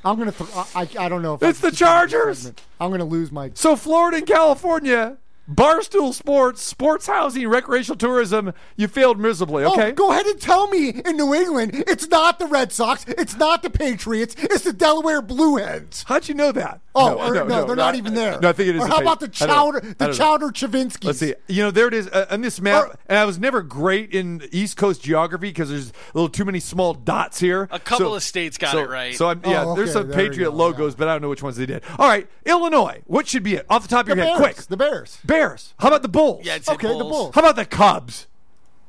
[0.03, 0.31] I'm gonna.
[0.31, 0.65] Th- I,
[0.99, 2.51] I I don't know if It's I the Chargers.
[2.81, 3.51] I'm gonna lose my.
[3.53, 5.17] So Florida and California,
[5.49, 9.89] Barstool Sports, sports housing, recreational tourism, you failed miserably, okay?
[9.89, 13.37] Oh, go ahead and tell me in New England, it's not the Red Sox, it's
[13.37, 16.03] not the Patriots, it's the Delaware Blue Hens.
[16.07, 16.81] How'd you know that?
[16.93, 18.39] Oh, or- no, they're not I- even there.
[18.41, 18.81] No, I think it is.
[18.81, 19.79] Or how Patri- about the I don't know.
[19.79, 20.13] Chowder, the.
[20.13, 21.05] Chowder Chavinsky?
[21.05, 21.35] Let's see.
[21.47, 24.11] You know, there it is uh, on this map, Or- and I was never great
[24.13, 27.67] in East Coast geography because there's a little too many small dots here.
[27.71, 29.15] A couple So- of states got so- it right.
[29.15, 31.43] So I'm, yeah, Oh, there's some there Patriot go, logos, but I don't know which
[31.43, 31.83] ones they did.
[31.99, 33.01] All right, Illinois.
[33.05, 34.37] What should be it off the top of The your head?
[34.37, 34.55] Quick.
[34.57, 35.19] The Bears.
[35.23, 35.36] Bears.
[35.79, 36.45] How about the Bulls?
[36.45, 37.11] Yeah, I'd say Okay, the Bulls.
[37.11, 37.35] Bulls.
[37.35, 38.27] How about the Cubs?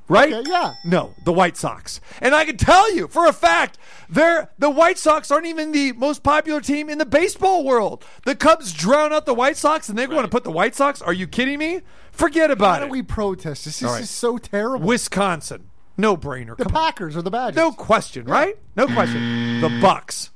[0.09, 0.33] Right?
[0.33, 0.75] Okay, yeah.
[0.87, 2.01] No, the White Sox.
[2.23, 3.77] And I can tell you for a fact,
[4.09, 8.03] they're the White Sox aren't even the most popular team in the baseball world.
[8.25, 11.03] The Cubs drown out the White Sox and they want to put the White Sox?
[11.03, 11.83] Are you kidding me?
[12.11, 12.61] Forget about it.
[12.61, 13.67] Why about don't we protest?
[13.67, 14.01] This, this right.
[14.03, 14.87] is so terrible.
[14.87, 15.69] Wisconsin.
[15.99, 16.57] No brainer.
[16.57, 16.85] the Come on.
[16.85, 17.57] Packers or the Badgers?
[17.57, 18.57] No question, right?
[18.77, 19.61] No question.
[19.61, 20.31] The Bucks.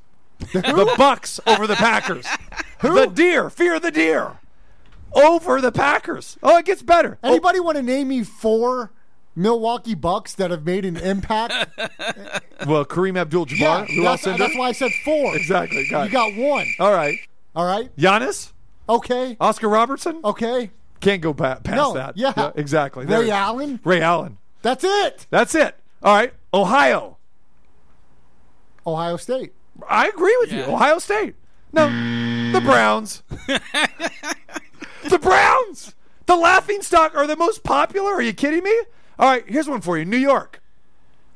[0.53, 2.27] the Bucks over the Packers.
[2.83, 3.49] The deer.
[3.49, 4.39] Fear the deer.
[5.15, 6.39] Over the Packers.
[6.43, 7.19] Oh, it gets better.
[7.23, 8.93] Oh, Anybody want to name me four
[9.37, 11.53] Milwaukee Bucks that have made an impact?
[12.67, 13.89] well, Kareem Abdul-Jabbar.
[13.89, 15.37] yeah, Lou that's, that's why I said four.
[15.43, 15.87] Exactly.
[15.91, 16.13] Got You it.
[16.13, 16.67] got one.
[16.79, 17.19] All right.
[17.55, 17.95] All right.
[17.97, 18.53] Giannis.
[18.89, 19.37] Okay.
[19.41, 20.21] Oscar Robertson.
[20.25, 20.71] Okay.
[21.01, 21.93] Can't go pa- past No.
[21.95, 22.17] that.
[22.17, 22.53] Yeah.
[22.55, 23.05] exactly.
[23.07, 23.81] Ray There- Allen.
[23.85, 24.39] Ray Allen.
[24.63, 25.27] That's it.
[25.31, 25.77] That's it.
[26.03, 26.33] All right.
[26.55, 27.19] Ohio.
[28.87, 29.53] Ohio State.
[29.89, 30.63] I agree with you.
[30.65, 31.35] Ohio State.
[31.73, 31.87] No,
[32.53, 33.23] the Browns.
[35.09, 35.95] the Browns.
[36.27, 38.13] The laughing stock are the most popular.
[38.13, 38.77] Are you kidding me?
[39.19, 40.05] All right, here's one for you.
[40.05, 40.61] New York.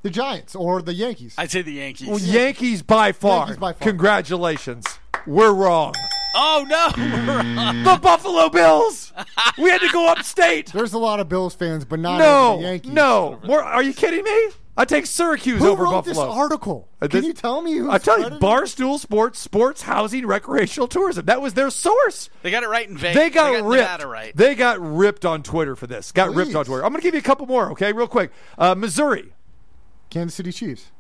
[0.03, 1.35] The Giants or the Yankees.
[1.37, 2.09] I'd say the Yankees.
[2.09, 3.41] Well, Yankees by far.
[3.47, 3.89] Yankees by far.
[3.89, 4.87] Congratulations.
[5.27, 5.95] We're wrong.
[6.37, 7.83] oh no!
[7.83, 9.13] The Buffalo Bills.
[9.59, 10.73] We had to go upstate.
[10.73, 12.93] There's a lot of Bills fans, but not over No, the Yankees.
[12.93, 13.41] no.
[13.45, 14.49] More, are you kidding me?
[14.79, 15.77] I take Syracuse over Buffalo.
[15.77, 16.27] Who over wrote Buffalo.
[16.27, 16.89] this article?
[17.01, 17.91] Can this- you tell me who?
[17.91, 21.25] I tell you, Barstool Sports, sports, housing, recreational tourism.
[21.27, 22.29] That was their source.
[22.43, 23.17] they got it right in Vegas.
[23.23, 24.05] They got, ripped.
[24.05, 24.37] Right.
[24.37, 26.13] They got ripped on Twitter for this.
[26.13, 26.85] Got ripped on Twitter.
[26.85, 28.31] I'm going to give you a couple more, okay, real quick.
[28.59, 29.33] Uh, Missouri,
[30.11, 30.91] Kansas City Chiefs.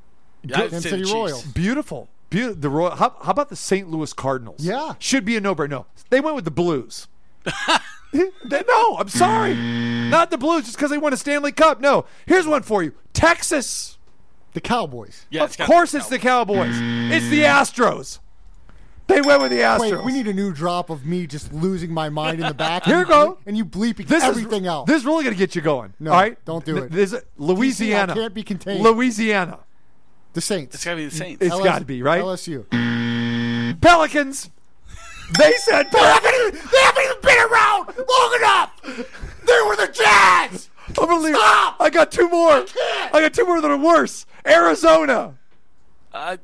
[0.42, 1.14] Yeah, Kansas say City the Chiefs.
[1.14, 1.44] Royals.
[1.44, 2.08] beautiful.
[2.30, 2.96] Beau- the Royal.
[2.96, 3.88] How, how about the St.
[3.90, 4.60] Louis Cardinals?
[4.64, 4.94] Yeah.
[4.98, 5.68] should be a no-brainer.
[5.70, 7.08] No, they went with the Blues.
[8.12, 11.80] They- no, I'm sorry, not the Blues, just because they won a Stanley Cup.
[11.80, 13.98] No, here's one for you: Texas.
[14.54, 15.26] The Cowboys.
[15.28, 16.74] Yeah, of it's course, be it's the Cowboys.
[17.12, 18.20] It's the Astros.
[19.06, 19.80] They went with the Astros.
[19.98, 22.84] Wait, we need a new drop of me just losing my mind in the back.
[22.84, 23.38] Here and you go.
[23.44, 24.86] And you bleeping this everything is, else.
[24.88, 25.92] This is really going to get you going.
[26.00, 26.90] No, all right, don't do it.
[26.90, 28.14] This is Louisiana.
[28.14, 28.82] can't be contained.
[28.82, 29.58] Louisiana.
[30.32, 30.74] the Saints.
[30.74, 31.42] It's gotta be the Saints.
[31.42, 32.22] It's LS got to be right.
[32.22, 32.64] LSU.
[33.80, 34.50] Pelicans.
[35.38, 36.70] They said Pelicans.
[36.70, 38.80] They haven't even been around long enough.
[39.46, 40.70] They were the Jazz.
[40.88, 41.34] I'm gonna leave.
[41.36, 42.64] I got two more.
[43.12, 44.24] I, got two more that are worse.
[44.46, 45.34] Arizona.
[46.12, 46.36] Uh,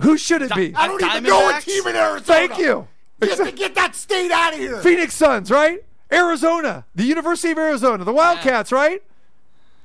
[0.00, 0.74] Who should it be?
[0.74, 2.20] I don't even know a team in Arizona.
[2.22, 2.88] Thank you.
[3.20, 4.78] Get, get that state out of here.
[4.78, 5.84] Phoenix Suns, right?
[6.12, 9.02] Arizona, the University of Arizona, the Wildcats, right?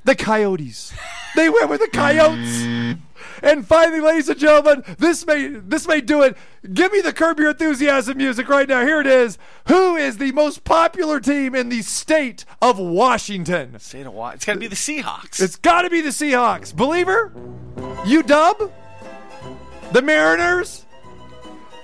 [0.05, 0.93] The Coyotes.
[1.36, 2.95] They went with the Coyotes.
[3.43, 6.38] And finally, ladies and gentlemen, this may this may do it.
[6.74, 8.82] Give me the Curb Your Enthusiasm music right now.
[8.86, 9.38] Here it is.
[9.67, 13.78] Who is the most popular team in the state of Washington?
[13.80, 15.41] State of Wa- It's gotta be the Seahawks.
[15.41, 16.76] It's got to be the Seahawks.
[16.76, 17.32] Believer?
[18.06, 18.71] you dub,
[19.91, 20.86] The Mariners?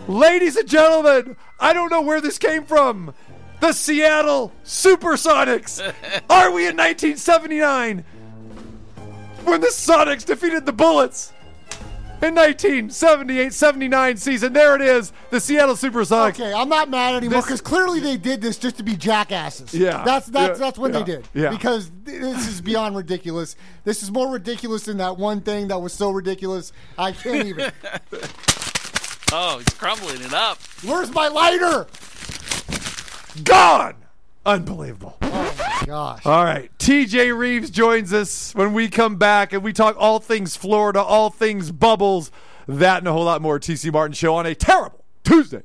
[0.08, 3.14] Ladies and gentlemen, I don't know where this came from.
[3.60, 5.80] The Seattle Supersonics.
[6.30, 8.04] Are we in 1979
[9.44, 11.32] when the Sonics defeated the Bullets?
[12.22, 16.30] In 1978-79 season, there it is, the Seattle Supersonics.
[16.40, 19.74] Okay, I'm not mad anymore because clearly they did this just to be jackasses.
[19.74, 20.04] Yeah.
[20.04, 20.66] that's that's Yeah.
[20.66, 21.00] that's what Yeah.
[21.00, 21.28] they did.
[21.34, 21.50] Yeah.
[21.50, 23.56] because this is beyond ridiculous.
[23.86, 26.72] This is more ridiculous than that one thing that was so ridiculous.
[26.98, 27.72] I can't even.
[29.34, 30.58] Oh, he's crumbling it up.
[30.84, 31.88] Where's my lighter?
[33.46, 33.96] Gone.
[34.46, 35.16] Unbelievable.
[35.22, 36.26] Oh, Gosh.
[36.26, 36.72] All right.
[36.78, 41.30] TJ Rives joins us when we come back and we talk all things Florida, all
[41.30, 42.32] things bubbles,
[42.67, 43.60] that and a whole lot more.
[43.60, 45.63] TC Martin Show on a terrible Tuesday.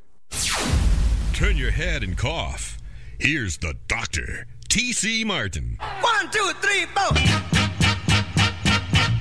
[1.33, 2.79] Turn your head and cough.
[3.19, 5.25] Here's the doctor, T.C.
[5.25, 5.79] Martin.
[6.01, 7.13] One, two, three, four.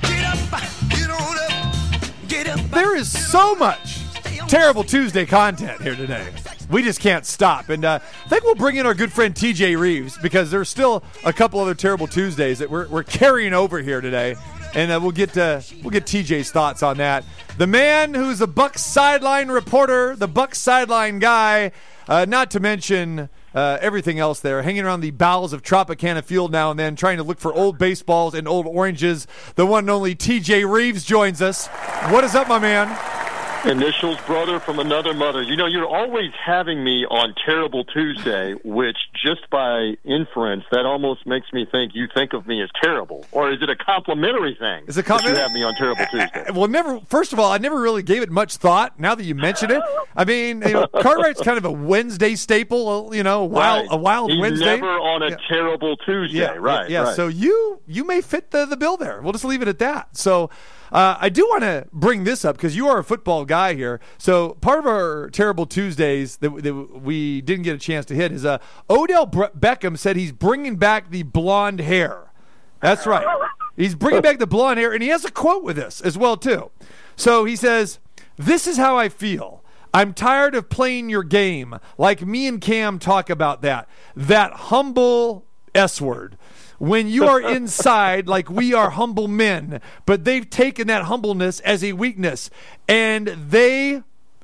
[0.02, 2.60] Get up, get on up, get up.
[2.70, 4.00] There is so much
[4.48, 6.28] terrible Tuesday content here today.
[6.68, 7.68] We just can't stop.
[7.68, 11.04] And uh, I think we'll bring in our good friend TJ Rives because there's still
[11.24, 14.36] a couple other terrible Tuesdays that we're, we're carrying over here today.
[14.74, 17.24] And uh, we'll get uh, we'll get TJ's thoughts on that.
[17.56, 21.72] The man who's a Buck sideline reporter, the Buck sideline guy,
[22.08, 26.52] uh, not to mention uh, everything else there, hanging around the bowels of Tropicana Field
[26.52, 29.26] now and then, trying to look for old baseballs and old oranges.
[29.54, 31.68] The one and only TJ Rives joins us.
[32.10, 33.25] What is up, my man?
[33.66, 35.42] Initials brother from another mother.
[35.42, 41.26] You know, you're always having me on Terrible Tuesday, which just by inference, that almost
[41.26, 43.26] makes me think you think of me as terrible.
[43.32, 44.84] Or is it a complimentary thing?
[44.86, 46.44] Is it that you have me on Terrible eh, eh, Tuesday?
[46.46, 47.00] Eh, well, never.
[47.08, 49.00] First of all, I never really gave it much thought.
[49.00, 49.82] Now that you mention it,
[50.14, 53.12] I mean, you know, Cartwright's kind of a Wednesday staple.
[53.14, 53.88] You know, wild Right.
[53.90, 54.76] a wild He's Wednesday.
[54.76, 55.36] never on a Yeah.
[55.48, 56.88] Terrible Tuesday, yeah, right?
[56.88, 57.02] Yeah.
[57.02, 57.16] right.
[57.16, 59.20] So you you may fit the the bill there.
[59.22, 60.16] We'll just leave it at that.
[60.16, 60.50] So.
[60.92, 64.00] Uh, I do want to bring this up because you are a football guy here.
[64.18, 68.32] So part of our terrible Tuesdays that, that we didn't get a chance to hit
[68.32, 72.32] is uh, Odell Bre- Beckham said he's bringing back the blonde hair.
[72.80, 73.26] That's right.
[73.76, 76.36] He's bringing back the blonde hair, and he has a quote with this as well
[76.36, 76.70] too.
[77.16, 77.98] So he says,
[78.36, 79.62] "This is how I feel.
[79.92, 81.78] I'm tired of playing your game.
[81.98, 83.88] Like me and Cam talk about that.
[84.14, 86.38] That humble S word."
[86.78, 91.82] When you are inside, like we are humble men, but they've taken that humbleness as
[91.82, 92.50] a weakness,
[92.86, 94.02] and they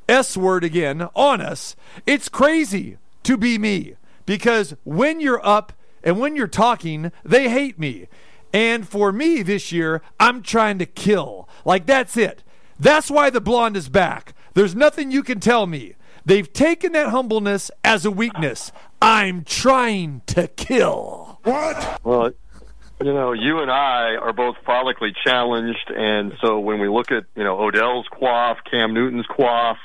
[0.09, 1.77] S word again on us.
[2.07, 3.95] It's crazy to be me
[4.27, 8.09] because when you're up and when you're talking, they hate me.
[8.53, 11.49] And for me this year, I'm trying to kill.
[11.65, 12.43] Like that's it.
[12.79, 14.35] That's why the blonde is back.
[14.55, 15.95] There's nothing you can tell me.
[16.25, 18.73] They've taken that humbleness as a weakness.
[19.01, 21.41] I'm trying to kill.
[21.43, 22.01] What?
[22.05, 22.31] Well,
[23.01, 27.25] you know, you and I are both follically challenged, and so when we look at
[27.35, 29.77] you know Odell's quaff, Cam Newton's quaff,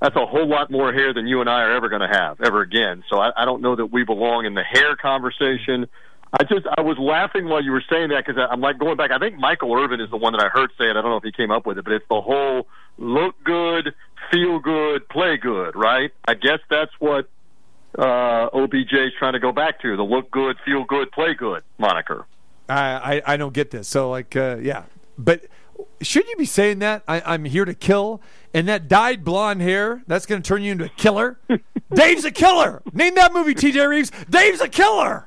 [0.00, 2.40] that's a whole lot more hair than you and I are ever going to have
[2.40, 3.04] ever again.
[3.08, 5.86] So I, I don't know that we belong in the hair conversation.
[6.32, 9.12] I just I was laughing while you were saying that because I'm like going back.
[9.12, 10.90] I think Michael Irvin is the one that I heard say it.
[10.90, 12.66] I don't know if he came up with it, but it's the whole
[12.98, 13.94] look good,
[14.30, 16.12] feel good, play good, right?
[16.26, 17.28] I guess that's what
[17.98, 21.62] uh, OBJ is trying to go back to the look good, feel good, play good
[21.78, 22.26] moniker.
[22.68, 23.88] I, I, I don't get this.
[23.88, 24.84] So like uh, yeah,
[25.18, 25.44] but
[26.00, 28.20] should you be saying that I, I'm here to kill?
[28.52, 31.38] And that dyed blonde hair that's going to turn you into a killer.
[31.94, 32.82] Dave's a killer.
[32.92, 33.80] Name that movie, T.J.
[33.80, 34.12] Rives.
[34.30, 35.26] Dave's a killer.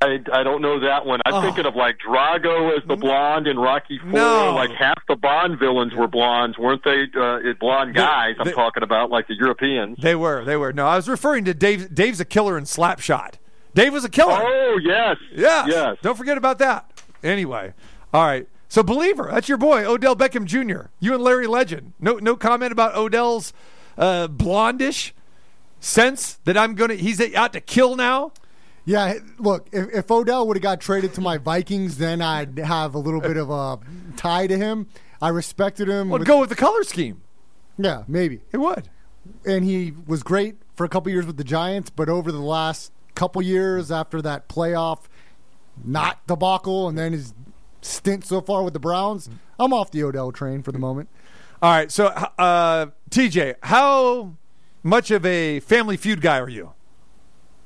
[0.00, 1.20] I, I don't know that one.
[1.26, 1.40] I'm Oh.
[1.42, 4.10] thinking of like Drago as the blonde in Rocky Four.
[4.12, 4.54] No.
[4.54, 7.04] Like half the Bond villains were blondes, weren't they?
[7.18, 8.36] Uh, blonde They- guys.
[8.40, 9.98] I'm talking about like the Europeans.
[10.00, 10.42] They were.
[10.44, 10.72] They were.
[10.72, 11.94] No, I was referring to Dave.
[11.94, 13.34] Dave's a killer in Slapshot.
[13.74, 14.38] Dave was a killer.
[14.40, 15.66] Oh yes, Yeah.
[15.66, 15.96] yes.
[16.00, 16.90] Don't forget about that.
[17.22, 17.74] Anyway,
[18.12, 18.48] all right.
[18.68, 20.88] So believer, that's your boy Odell Beckham Jr.
[20.98, 21.92] You and Larry Legend.
[22.00, 23.52] No, no comment about Odell's
[23.98, 25.12] uh, blondish
[25.80, 26.94] sense that I'm gonna.
[26.94, 28.32] He's out to kill now.
[28.86, 32.94] Yeah, look, if, if Odell would have got traded to my Vikings, then I'd have
[32.94, 33.78] a little bit of a
[34.16, 34.88] tie to him.
[35.22, 36.10] I respected him.
[36.10, 37.22] Would with- go with the color scheme.
[37.78, 38.40] yeah, maybe.
[38.52, 38.90] It would.
[39.46, 42.92] And he was great for a couple years with the Giants, but over the last
[43.14, 45.04] couple years after that playoff
[45.82, 47.32] not debacle and then his
[47.80, 51.08] stint so far with the Browns, I'm off the Odell train for the moment.
[51.62, 51.90] All right.
[51.90, 54.34] So, uh, TJ, how
[54.82, 56.72] much of a Family Feud guy are you?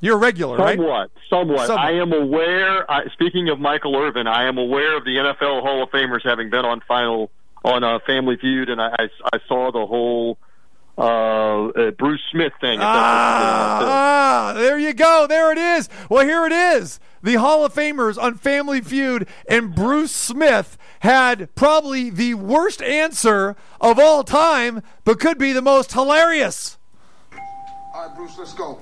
[0.00, 0.78] You're a regular, right?
[0.78, 1.66] Somewhat, somewhat.
[1.66, 1.84] Somewhat.
[1.84, 2.88] I am aware.
[2.90, 6.50] I, speaking of Michael Irvin, I am aware of the NFL Hall of Famers having
[6.50, 7.30] been on final
[7.64, 10.38] on uh, Family Feud, and I, I, I saw the whole
[10.96, 12.74] uh, uh, Bruce Smith thing.
[12.74, 15.26] if that's what Ah, ah, there you go.
[15.28, 15.88] There it is.
[16.08, 17.00] Well, here it is.
[17.22, 23.56] The Hall of Famers on Family Feud, and Bruce Smith had probably the worst answer
[23.80, 26.78] of all time, but could be the most hilarious.
[27.94, 28.78] All right, Bruce, let's go.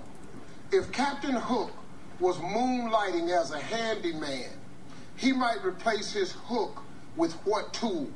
[0.72, 1.70] If Captain Hook
[2.18, 4.50] was moonlighting as a handyman,
[5.16, 6.82] he might replace his hook
[7.16, 8.10] with what tool?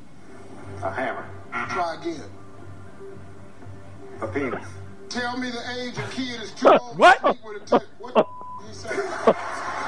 [0.82, 1.26] A hammer.
[1.52, 1.72] Mm-hmm.
[1.74, 2.30] Try again.
[4.20, 4.66] A penis.
[5.08, 7.20] Tell me the age a kid is too old What?
[7.20, 8.14] to sleep with a t- What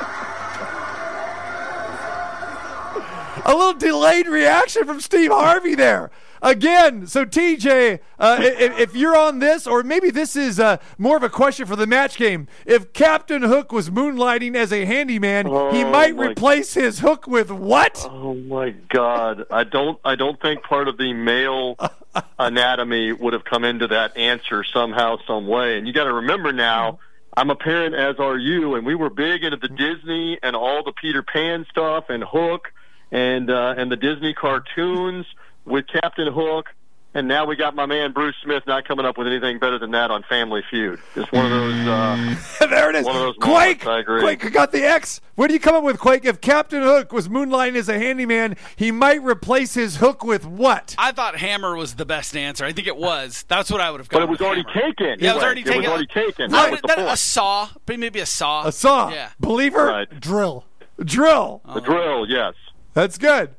[3.44, 6.10] A little delayed reaction from Steve Harvey there.
[6.42, 7.06] again.
[7.06, 11.22] So TJ, uh, if, if you're on this, or maybe this is uh, more of
[11.22, 12.46] a question for the match game.
[12.66, 17.26] If Captain Hook was moonlighting as a handyman, he Oh, might my- replace his hook
[17.26, 18.06] with what?
[18.10, 19.44] Oh my God!
[19.50, 19.98] I don't.
[20.04, 21.76] I don't think part of the male
[22.38, 25.78] anatomy would have come into that answer somehow, some way.
[25.78, 26.98] And you got to remember now,
[27.36, 30.82] I'm a parent, as are you, and we were big into the Disney and all
[30.82, 32.72] the Peter Pan stuff and Hook
[33.12, 35.26] and uh, and the Disney cartoons
[35.64, 36.70] with Captain Hook.
[37.14, 39.90] And now we got my man Bruce Smith not coming up with anything better than
[39.90, 40.98] that on Family Feud.
[41.14, 41.74] It's one of those.
[41.86, 42.36] Uh,
[42.70, 43.04] there it is.
[43.04, 43.84] One of those Quake.
[43.84, 44.20] moments, I agree.
[44.22, 45.20] Quake got the X.
[45.34, 46.24] What do you come up with, Quake?
[46.24, 50.94] If Captain Hook was moonlighting as a handyman, he might replace his hook with what?
[50.96, 52.64] I thought hammer was the best answer.
[52.64, 53.44] I think it was.
[53.46, 54.16] That's what I would have got.
[54.20, 54.86] but it was already hammer.
[54.94, 55.16] taken.
[55.20, 55.44] Yeah, it was Right.
[55.44, 55.80] already It taken.
[55.82, 56.44] was already taken.
[56.46, 58.66] I That would- was that- a saw, but maybe a saw.
[58.66, 59.10] A saw.
[59.10, 59.28] Yeah.
[59.38, 59.84] Believer.
[59.84, 60.18] Right.
[60.18, 60.64] Drill.
[61.04, 61.60] Drill.
[61.74, 62.54] The drill, yes.
[62.94, 63.54] That's good.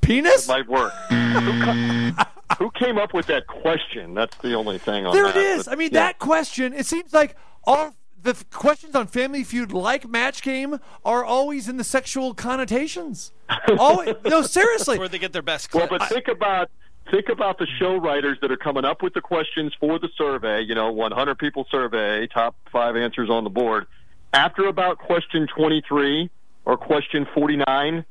[0.00, 0.48] Penis.
[0.48, 0.92] might work.
[2.58, 4.14] who, came up with that question?
[4.14, 5.36] That's the only thing on There that.
[5.36, 5.64] it is.
[5.64, 6.00] But, I mean, yeah.
[6.00, 6.72] that question.
[6.72, 11.76] It seems like all the questions on Family Feud, like Match Game, are always in
[11.76, 13.32] the sexual connotations.
[13.78, 14.14] Always.
[14.24, 14.98] no, seriously.
[14.98, 16.70] Where they get their best Well, but think about
[17.10, 20.62] think about the show writers that are coming up with the questions for the survey.
[20.62, 23.86] You know, 100 people survey, top five answers on the board.
[24.32, 26.30] After about question 23
[26.64, 28.04] or question 49,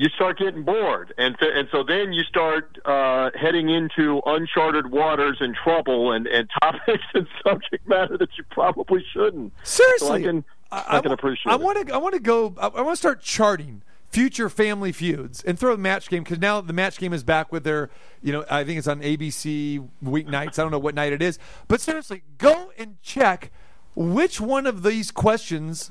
[0.00, 4.90] you start getting bored, and th- and so then you start uh, heading into uncharted
[4.90, 9.52] waters and trouble and, and topics and subject matter that you probably shouldn't.
[9.62, 11.52] Seriously, so I can I, can appreciate.
[11.52, 11.94] I want to.
[11.94, 12.54] I want to go.
[12.58, 16.38] I, I want to start charting future family feuds and throw the match game because
[16.38, 17.90] now the match game is back with their.
[18.22, 20.58] You know, I think it's on ABC weeknights.
[20.58, 21.38] I don't know what night it is,
[21.68, 23.52] but seriously, go and check
[23.94, 25.90] which one of these questions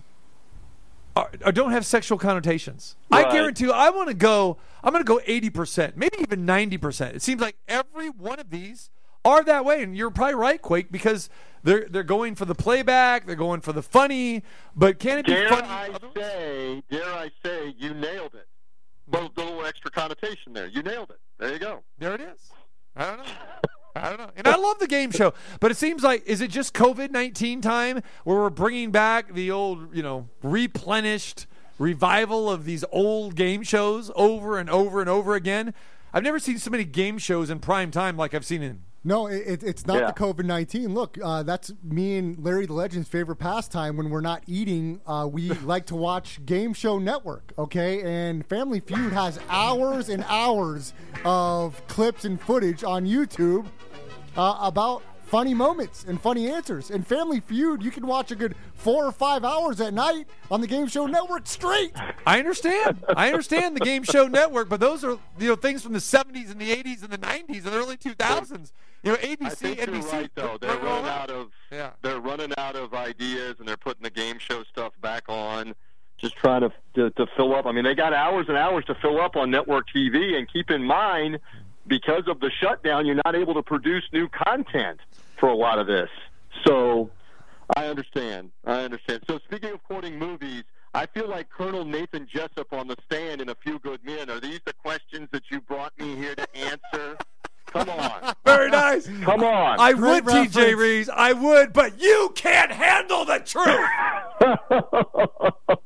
[1.16, 2.96] are, or don't have sexual connotations.
[3.12, 4.58] I guarantee you, I want to go.
[4.84, 7.16] I'm going to go 80 percent, maybe even 90 percent.
[7.16, 8.90] It seems like every one of these
[9.26, 11.30] are that way, and you're probably right, Quake, because
[11.64, 14.44] they're they're going for the playback, they're going for the funny.
[14.76, 15.68] But can it be Dare funny?
[15.68, 18.48] I say, dare I say, you nailed it.
[19.12, 20.68] Little, little extra connotation there.
[20.68, 21.20] You nailed it.
[21.40, 21.84] There you go.
[21.98, 22.52] There it is.
[22.96, 23.24] I don't know.
[24.00, 24.30] I don't know.
[24.36, 27.62] And I love the game show, but it seems like is it just COVID nineteen
[27.62, 31.48] time where we're bringing back the old, you know, replenished
[31.78, 35.74] revival of these old game shows over and over and over again?
[36.14, 38.82] I've never seen so many game shows in prime time like I've seen in.
[39.02, 40.08] No, it, it- it's not Yeah.
[40.08, 40.94] the COVID nineteen.
[40.94, 43.96] Look, uh, that's me and Larry the Legend's favorite pastime.
[43.96, 47.54] When we're not eating, uh, we like to watch Game Show Network.
[47.58, 50.94] Okay, and Family Feud has hours and hours
[51.24, 53.68] of clips and footage on YouTube
[54.40, 56.90] uh, about funny moments and funny answers.
[56.90, 60.62] And Family Feud, you can watch a good four or five hours at night on
[60.62, 61.92] the Game Show Network straight.
[62.26, 63.04] I understand.
[63.16, 66.50] I understand the game show network, but those are you know things from the '70s
[66.52, 68.72] and the '80s and the '90s and the early 2000s.
[69.04, 69.92] You know, ABC, I think NBC.
[69.94, 70.58] you're right, though.
[70.60, 71.92] They're bring it running out of Yeah.
[72.02, 75.74] they're running out of ideas, and they're putting the game show stuff back on.
[76.18, 77.66] Just trying to, to to fill up.
[77.66, 80.70] I mean, they got hours and hours to fill up on network TV, and keep
[80.70, 81.40] in mind,
[81.90, 85.00] because of the shutdown, you're not able to produce new content
[85.40, 86.10] for a lot of this.
[86.66, 87.10] So,
[87.76, 88.52] I understand.
[88.66, 89.24] I understand.
[89.28, 90.64] So, speaking of quoting movies.
[90.92, 94.28] I feel like Colonel Nathan Jessup on the stand in A Few Good Men.
[94.32, 97.16] Are these the questions that you brought me here to answer?
[97.68, 98.34] Come on.
[98.46, 99.08] Very nice.
[99.22, 99.80] Come on.
[99.80, 100.80] I Great would, TJ reference.
[100.80, 101.10] Rives.
[101.10, 103.80] I would, but you can't handle the truth.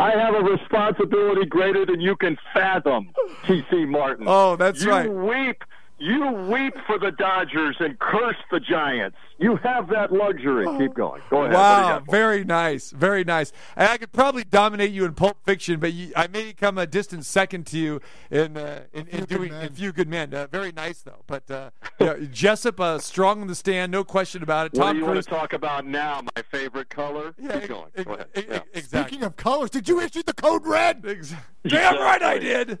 [0.00, 3.12] I have a responsibility greater than you can fathom,
[3.46, 3.84] T.C.
[3.84, 4.24] Martin.
[4.26, 5.12] Oh, that's you right.
[5.12, 5.62] weep,
[6.00, 9.16] you weep for the Dodgers and curse the Giants.
[9.38, 10.66] You have that luxury.
[10.78, 11.22] Keep going.
[11.30, 11.42] Go ahead.
[11.42, 12.18] What do you Wow, got for me?
[12.18, 13.52] very nice, very nice.
[13.76, 16.86] And I could probably dominate you in Pulp Fiction, but you, I may come a
[16.86, 19.66] distant second to you in uh, in, in doing Men.
[19.66, 20.34] in Few Good Men.
[20.34, 21.22] Uh, very nice though.
[21.26, 24.72] But uh, yeah, Jessup, uh, strong in the stand, no question about it.
[24.74, 26.22] What Tom do you want to talk about now?
[26.36, 27.34] My favorite color.
[27.38, 27.84] Yeah, Keep going.
[27.94, 28.26] ex- Go ahead.
[28.34, 28.60] ex- Yeah.
[28.74, 29.00] Exactly.
[29.12, 31.04] Speaking of colors, did you issue the code red?
[31.06, 31.34] Ex-
[31.66, 32.78] Damn right I did.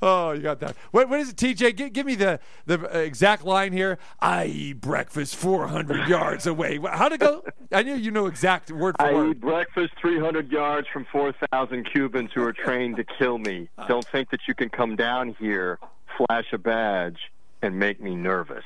[0.00, 0.76] Oh, you got that.
[0.92, 1.76] What, what is it, TJ?
[1.76, 3.98] Give, give me the, the uh, exact line here.
[4.20, 6.78] I eat breakfast 400 yards away.
[6.78, 7.44] How'd it go?
[7.72, 9.30] I knew you know exact word for I word.
[9.30, 13.68] eat breakfast 300 yards from 4,000 Cubans who are trained to kill me.
[13.88, 15.78] Don't think that you can come down here,
[16.16, 17.18] flash a badge,
[17.62, 18.64] and make me nervous.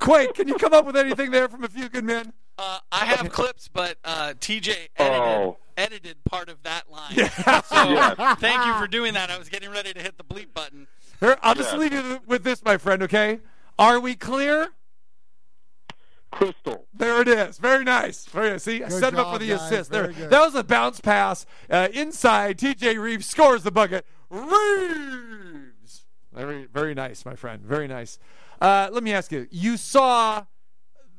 [0.00, 2.32] Quake, can you come up with anything there from A Few Good Men?
[2.58, 5.56] Uh, I have clips, but uh, TJ edited, Oh.
[5.76, 7.14] edited part of that line.
[7.14, 7.22] So
[7.90, 8.38] Yes.
[8.40, 9.30] thank you for doing that.
[9.30, 10.86] I was getting ready to hit the bleep button.
[11.20, 11.78] Here, I'll just Yeah.
[11.78, 13.40] leave you with this, my friend, okay?
[13.78, 14.70] Are we clear?
[16.30, 16.86] Crystal.
[16.92, 17.58] There it is.
[17.58, 18.26] Very nice.
[18.26, 18.64] Very nice.
[18.64, 19.62] See, I Good set him up for the guys.
[19.62, 19.90] assist.
[19.90, 20.08] There.
[20.12, 20.28] Good.
[20.30, 21.46] That was a bounce pass.
[21.70, 24.04] Uh, inside, TJ Rives scores the bucket.
[24.30, 26.04] Rives.
[26.32, 27.62] Very, very nice, my friend.
[27.62, 28.18] Very nice.
[28.60, 30.44] Uh, let me ask you: You saw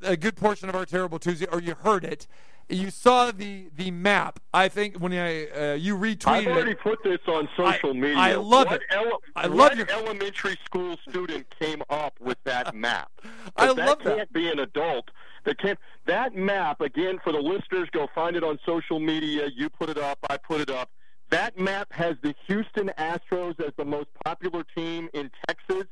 [0.01, 2.27] a good portion of our terrible Tuesday, or you heard it.
[2.71, 4.39] You saw the the map.
[4.53, 6.79] I think when I uh, you retweeted I've already it.
[6.81, 8.17] put this on social I- media.
[8.17, 8.81] I love what it.
[8.91, 13.09] ele- I love your- elementary school student came up with that map.
[13.55, 14.03] I 'Cause love that.
[14.03, 14.17] that.
[14.17, 15.09] can't be an adult.
[15.45, 15.79] That can't.
[16.05, 17.89] That map again for the listeners.
[17.91, 19.47] Go find it on social media.
[19.55, 20.19] You put it up.
[20.29, 20.91] I put it up.
[21.31, 25.85] That map has the Houston Astros as the most popular team in Texas.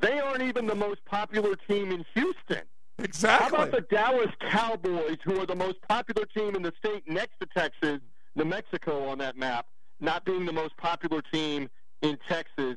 [0.00, 2.62] They aren't even the most popular team in Houston.
[2.98, 3.56] Exactly.
[3.56, 7.34] How about the Dallas Cowboys, who are the most popular team in the state next
[7.40, 8.00] to Texas,
[8.34, 9.66] New Mexico on that map,
[10.00, 11.68] not being the most popular team
[12.02, 12.76] in Texas?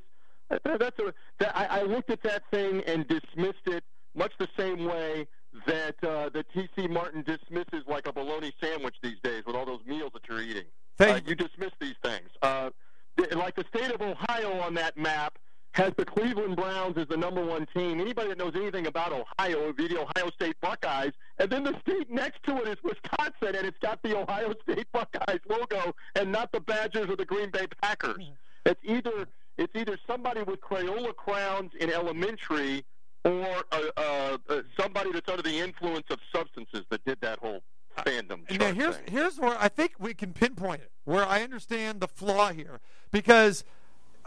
[0.49, 3.83] That's a, that, I, I looked at that thing and dismissed it
[4.15, 5.27] much the same way
[5.67, 6.87] that uh, that T.C.
[6.87, 10.65] Martin dismisses like a bologna sandwich these days with all those meals that you're eating.
[10.97, 12.29] Thank uh, you dismiss these things.
[12.41, 12.71] Uh,
[13.17, 15.37] th- like the state of Ohio on that map
[15.73, 17.99] has the Cleveland Browns as the number one team.
[18.01, 21.11] Anybody that knows anything about Ohio would be the Ohio State Buckeyes.
[21.37, 24.87] And then the state next to it is Wisconsin, and it's got the Ohio State
[24.91, 28.23] Buckeyes logo and not the Badgers or the Green Bay Packers.
[28.65, 32.85] It's either it's either somebody with Crayola crowns in elementary
[33.25, 37.61] or uh, uh, uh, somebody that's under the influence of substances that did that whole
[37.97, 38.41] fandom.
[38.49, 39.05] And now here's thing.
[39.11, 42.79] here's where I think we can pinpoint it, where I understand the flaw here,
[43.11, 43.63] because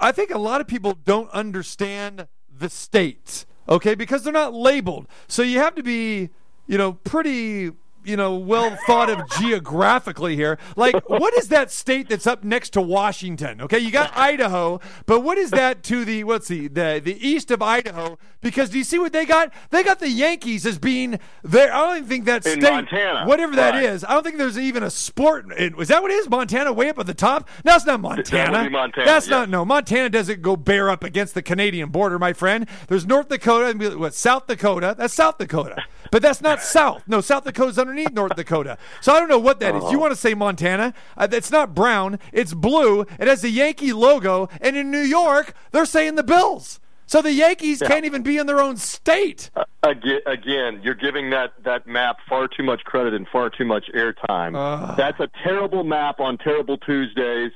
[0.03, 5.07] I think a lot of people don't understand the states, okay, because they're not labeled.
[5.29, 6.31] So you have to be,
[6.67, 7.71] you know, pretty.
[8.05, 10.59] You know, well thought of geographically here.
[10.77, 13.61] Like, what is that state that's up next to Washington?
[13.63, 17.51] Okay, you got Idaho, but what is that to the what's the the, the east
[17.51, 18.19] of Idaho?
[18.41, 19.53] Because do you see what they got?
[19.71, 21.73] They got the Yankees as being there.
[21.73, 23.27] I don't even think that In state, Montana.
[23.27, 23.85] whatever that Right.
[23.85, 24.05] is.
[24.05, 25.47] I don't think there's even a sport.
[25.57, 26.29] Is that what it is?
[26.29, 27.49] Montana way up at the top?
[27.65, 28.65] No, it's not Montana.
[28.65, 29.37] be Montana, That's yeah.
[29.39, 29.65] not no.
[29.65, 32.67] Montana doesn't go bare up against the Canadian border, my friend.
[32.89, 34.97] There's North Dakota and what South Dakota.
[34.99, 35.77] That's South Dakota,
[36.13, 37.03] but that's not South.
[37.09, 38.77] No, South Dakota's underneath North Dakota.
[39.01, 39.91] So I don't know what that is.
[39.91, 40.93] You want to say Montana?
[41.17, 42.21] Uh, it's not brown.
[42.33, 43.01] It's blue.
[43.19, 46.79] It has the Yankee logo, and in New York, they're saying the Bills.
[47.07, 49.51] So the Yankees can't even be in their own state.
[49.83, 53.87] Again, again, you're giving that, that map far too much credit and far too much
[53.95, 54.97] airtime.
[54.97, 57.53] That's a terrible map on terrible Tuesdays.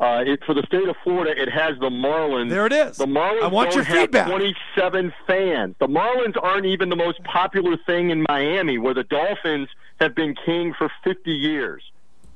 [0.00, 2.50] Uh, it, for the state of Florida, it has the Marlins.
[2.50, 2.96] There it is.
[2.96, 4.26] The Marlins I want don't your feedback.
[4.26, 5.76] 27 fans.
[5.78, 9.68] The Marlins aren't even the most popular thing in Miami, where the Dolphins
[10.00, 11.82] have been king for 50 years.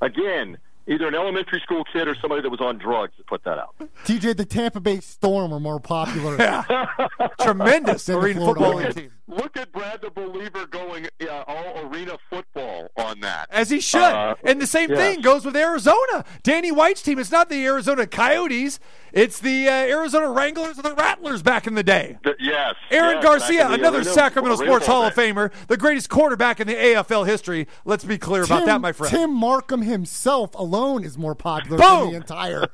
[0.01, 3.59] Again, either an elementary school kid or somebody that was on drugs that put that
[3.59, 3.74] out.
[4.05, 6.36] TJ, the Tampa Bay Storm are more popular.
[7.41, 8.95] Tremendous Than the arena Florida footballing Marlins.
[8.95, 9.11] team.
[9.30, 13.49] Look at Brad the Believer going uh, all arena football on that.
[13.51, 14.01] As he should.
[14.01, 14.99] Uh, and the same yes.
[14.99, 16.24] thing goes with Arizona.
[16.43, 18.80] Danny White's team, it's not the Arizona Coyotes,
[19.12, 22.18] it's the uh, Arizona Wranglers or the Rattlers back in the day.
[22.24, 22.74] Th- yes.
[22.91, 25.14] Aaron yes, Garcia, back in the another arena- Sacramento arena Sports ball Hall of.
[25.14, 27.68] Famer, the greatest quarterback in the AFL history.
[27.84, 29.14] Let's be clear about that, my friend.
[29.14, 32.01] Tim Marcum himself alone is more popular Boom!
[32.01, 32.66] than the entire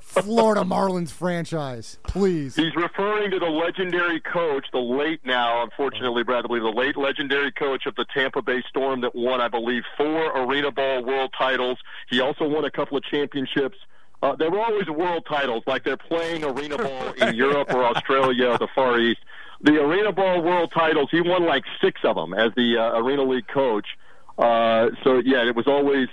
[0.00, 1.98] Florida Marlins franchise.
[2.02, 2.56] Please.
[2.56, 6.96] He's referring to the legendary coach, the late now, unfortunately, Brad, I believe the late
[6.96, 11.32] legendary coach of the Tampa Bay Storm that won, I believe, four Arena Ball world
[11.38, 11.78] titles.
[12.10, 13.78] He also won a couple of championships.
[14.22, 18.48] Uh, they were always world titles, like they're playing Arena Ball in Europe or Australia
[18.50, 19.20] or the Far East.
[19.60, 23.22] The Arena Ball world titles, he won like six of them as the uh, Arena
[23.22, 23.86] League coach.
[24.36, 26.08] Uh, so yeah, it was always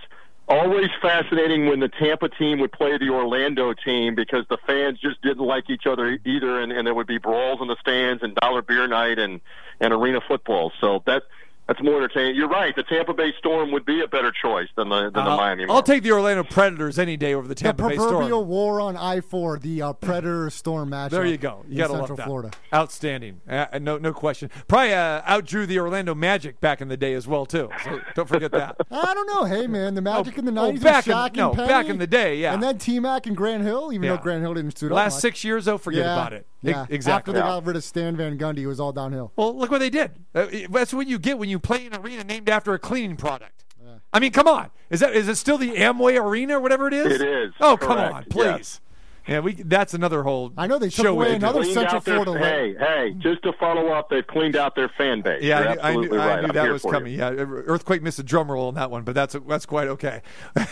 [0.49, 5.21] always fascinating when the Tampa team would play the Orlando team because the fans just
[5.21, 8.35] didn't like each other either, and, and there would be brawls in the stands and
[8.35, 9.39] dollar beer night and
[9.79, 10.71] and arena football.
[10.81, 11.23] So that
[11.69, 12.35] that's more entertaining.
[12.35, 12.75] You're right.
[12.75, 15.65] The Tampa Bay Storm would be a better choice than the than the Uh, Miami.
[15.69, 15.85] I'll Marlins.
[15.85, 18.07] take the Orlando Predators any day over the The Tampa Bay Storm.
[18.07, 18.47] The proverbial Storm.
[18.49, 21.11] war on I four, the uh, Predator Storm match.
[21.11, 21.63] There you go.
[21.69, 22.25] You gotta Central love that.
[22.25, 22.51] Florida.
[22.73, 23.41] Outstanding.
[23.47, 24.49] Uh, no, no question.
[24.67, 27.69] Probably uh, outdrew the Orlando Magic back in the day as well too.
[27.83, 28.75] So don't forget that.
[28.91, 29.43] I don't know.
[29.45, 30.81] Hey, man, the Magic in the oh, nineties.
[30.83, 32.53] back in- Shaq and no, Penny, back in the day, yeah.
[32.53, 34.15] And then T Mac and Grant Hill, even Yeah.
[34.15, 35.21] though Grant Hill didn't suit up Last much.
[35.21, 36.13] six years, though, forget Yeah.
[36.13, 36.47] about it.
[36.61, 36.85] Yeah.
[36.89, 37.31] Exactly.
[37.31, 39.31] After they got rid of Stan Van Gundy, it was all downhill.
[39.37, 40.11] Well, look what they did.
[40.35, 43.65] Uh, that's what you get when you play an arena named after a cleaning product.
[44.11, 44.71] I mean, come on.
[44.89, 47.21] Is that is it still the Amway Arena or whatever it is?
[47.21, 48.81] It is, Oh, come correct, on, please.
[49.27, 49.53] Yeah, we.
[49.53, 50.51] That's another whole.
[50.57, 51.45] I know they took show away we could do.
[51.47, 52.43] another Central out their, Florida.
[52.43, 55.43] hey, hey, just to follow up, they've cleaned out their fan base.
[55.43, 56.41] Yeah, You're I I knew, absolutely I right.
[56.41, 56.93] knew I'm that was for you.
[56.93, 57.13] coming.
[57.13, 60.21] Yeah, earthquake missed a drum roll on that one, but that's that's quite okay.
[60.57, 60.63] all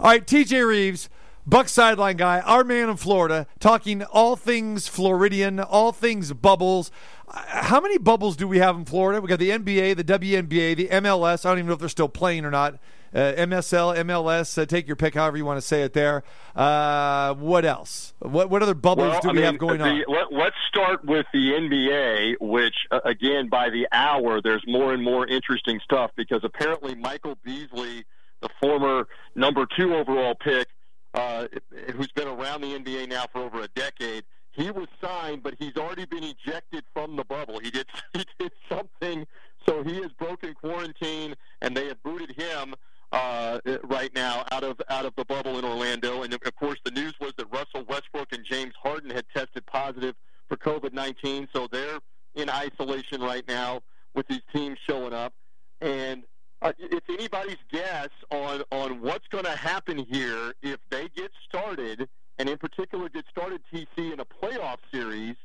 [0.00, 1.10] right, TJ Rives,
[1.44, 6.92] Buck sideline guy, our man in Florida, talking all things Floridian, all things bubbles.
[7.26, 9.20] Uh, How many bubbles do we have in Florida?
[9.20, 11.44] We got the NBA, the WNBA, the MLS.
[11.44, 12.74] I don't even know if they're still playing or not.
[13.14, 14.56] uh, MSL, MLS.
[14.56, 15.92] Uh, take your pick, however you want to say it.
[15.94, 16.22] There.
[16.54, 18.14] Uh, what else?
[18.20, 20.04] What what other bubbles well, do I we mean, have going the, on?
[20.08, 25.02] Let, let's start with the NBA, which uh, again by the hour there's more and
[25.02, 28.04] more interesting stuff because apparently Michael Beasley,
[28.40, 30.68] the former number two overall pick,
[31.14, 31.46] uh,
[31.94, 35.76] who's been around the NBA now for over a decade, he was signed, but he's
[35.76, 37.58] already been ejected from the bubble.
[37.58, 39.26] He did he did something,
[39.66, 42.74] so he has broken quarantine, and they have booted him
[43.12, 46.22] uh, right now out of out of the bubble in Orlando.
[46.22, 50.14] And of course, the news was that Russell Westbrook and James Harden had tested positive
[50.48, 51.98] for COVID nineteen, so they're
[52.34, 53.82] in isolation right now
[54.14, 55.32] with these teams showing up.
[55.80, 56.24] And
[56.62, 62.08] uh, it's anybody's guess on on what's going to happen here if they get started,
[62.38, 65.36] and in particular get started TC in a playoff series.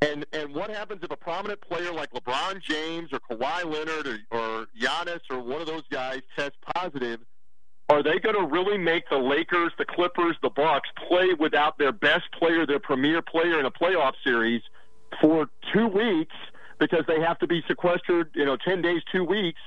[0.00, 4.38] And and what happens if a prominent player like LeBron James or Kawhi Leonard or,
[4.38, 7.20] or Giannis or one of those guys tests positive?
[7.88, 11.90] Are they going to really make the Lakers, the Clippers, the Bucks play without their
[11.90, 14.60] best player, their premier player in a playoff series
[15.22, 16.34] for two weeks
[16.78, 19.60] because they have to be sequestered, you know, ten days, two weeks?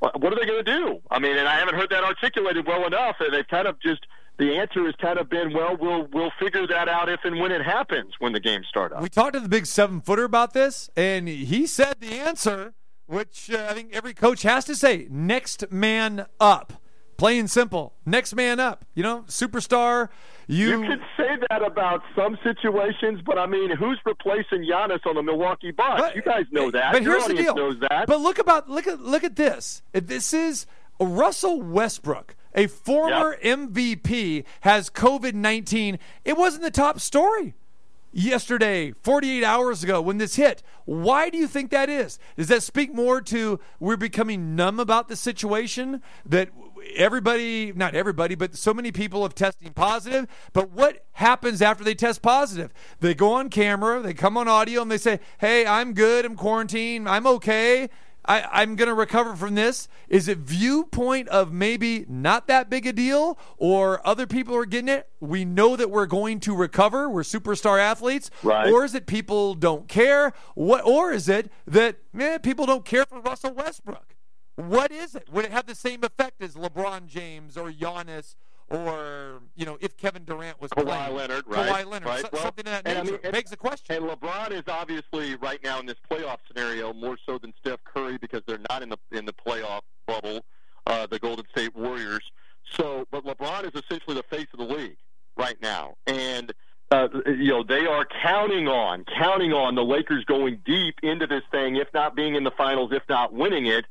[0.00, 1.00] What are they going to do?
[1.10, 3.16] I mean, and I haven't heard that articulated well enough.
[3.20, 4.06] And they've kind of just
[4.38, 7.52] the answer has kind of been, well, we'll we'll figure that out if and when
[7.52, 9.02] it happens when the games start up.
[9.02, 12.74] We talked to the big seven footer about this, and he said the answer,
[13.06, 16.74] which uh, I think every coach has to say: next man up.
[17.16, 18.84] Plain simple, next man up.
[18.94, 20.08] You know, superstar.
[20.48, 25.14] You, you could say that about some situations, but I mean, who's replacing Giannis on
[25.14, 26.02] the Milwaukee Bucks?
[26.02, 26.92] But, you guys know that.
[26.92, 27.54] But Your here's the deal.
[27.54, 28.08] Knows that.
[28.08, 29.82] But look about look at look at this.
[29.92, 30.66] This is
[31.00, 33.58] Russell Westbrook, a former yep.
[33.58, 35.98] MVP, has COVID nineteen.
[36.24, 37.54] It wasn't the top story
[38.14, 40.62] yesterday, 48 hours ago, when this hit.
[40.84, 42.18] Why do you think that is?
[42.36, 46.00] Does that speak more to we're becoming numb about the situation?
[46.24, 46.50] That
[46.94, 50.26] everybody, not everybody, but so many people have testing positive.
[50.52, 52.72] But what happens after they test positive?
[53.00, 56.36] They go on camera, they come on audio, and they say, Hey, I'm good, I'm
[56.36, 57.88] quarantined, I'm okay.
[58.26, 59.88] I, am going to recover from this.
[60.08, 64.88] Is it viewpoint of maybe not that big a deal, or other people are getting
[64.88, 65.08] it?
[65.20, 67.08] We know that we're going to recover.
[67.08, 68.70] We're superstar athletes, right.
[68.70, 70.32] or is it people don't care?
[70.54, 74.14] What, or is it that man, people don't care for Russell Westbrook?
[74.56, 75.28] What is it?
[75.32, 78.36] Would it have the same effect as LeBron James or Giannis?
[78.70, 81.70] Or you know, if Kevin Durant was Kawhi playing, Leonard, right?
[81.70, 82.20] Kawhi Leonard, right.
[82.22, 83.96] so, well, something of that and nature I mean, begs the question.
[83.96, 88.16] And LeBron is obviously right now in this playoff scenario more so than Steph Curry
[88.16, 90.44] because they're not in the in the playoff bubble,
[90.86, 92.22] uh, the Golden State Warriors.
[92.70, 94.96] So, but LeBron is essentially the face of the league
[95.36, 96.52] right now, and
[96.90, 101.42] uh, you know they are counting on counting on the Lakers going deep into this
[101.50, 103.84] thing, if not being in the finals, if not winning it.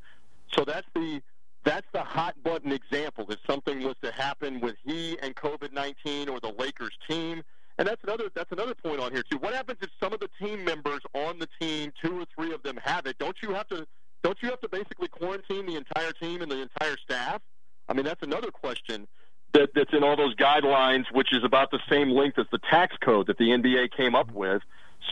[0.56, 1.22] So that's the
[1.64, 3.26] that's the hot button example.
[3.30, 7.42] If something was to happen with he and COVID nineteen or the Lakers team,
[7.78, 9.38] and that's another that's another point on here too.
[9.38, 12.64] What happens if some of the team members on the team, two or three of
[12.64, 13.18] them, have it?
[13.18, 13.86] Don't you have to
[14.24, 17.42] don't you have to basically quarantine the entire team and the entire staff?
[17.90, 19.08] I mean, that's another question
[19.54, 22.96] that, that's in all those guidelines, which is about the same length as the tax
[23.04, 24.62] code that the NBA came up with.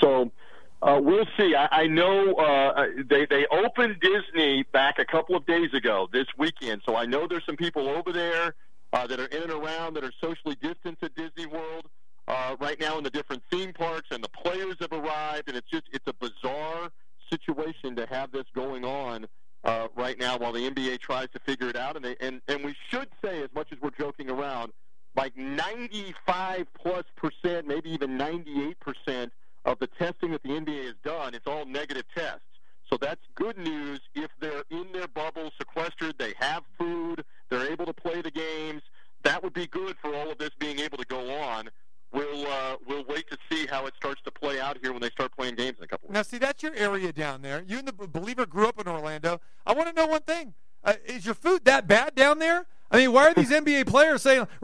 [0.01, 0.31] So
[0.81, 1.55] uh, we'll see.
[1.55, 6.25] I, I know uh, they they opened Disney back a couple of days ago this
[6.37, 8.55] weekend, so I know there's some people over there
[8.93, 11.85] uh, that are in and around that are socially distanced at Disney World
[12.27, 15.69] uh, right now in the different theme parks, and the players have arrived, and it's
[15.69, 16.89] just it's a bizarre
[17.31, 19.27] situation to have this going on
[19.63, 22.63] uh, right now while the NBA tries to figure it out, and they and and
[22.63, 24.71] we should say as much as we're joking around,
[25.15, 29.31] like 95 plus percent, maybe even 98 percent
[29.65, 32.41] of the testing that the NBA has done, it's all negative tests.
[32.89, 37.85] So that's good news if they're in their bubble, sequestered, they have food, they're able
[37.85, 38.81] to play the games.
[39.23, 41.69] That would be good for all of this being able to go on.
[42.11, 45.11] We'll uh, we'll wait to see how it starts to play out here when they
[45.11, 46.09] start playing games in a couple.
[46.09, 46.13] Weeks.
[46.13, 47.63] Now, see, that's your area down there.
[47.65, 49.39] You and the believer grew up in Orlando.
[49.65, 50.53] I want to know one thing:
[50.83, 52.65] uh, is your food that bad down there?
[52.91, 53.85] I mean, why are these NBA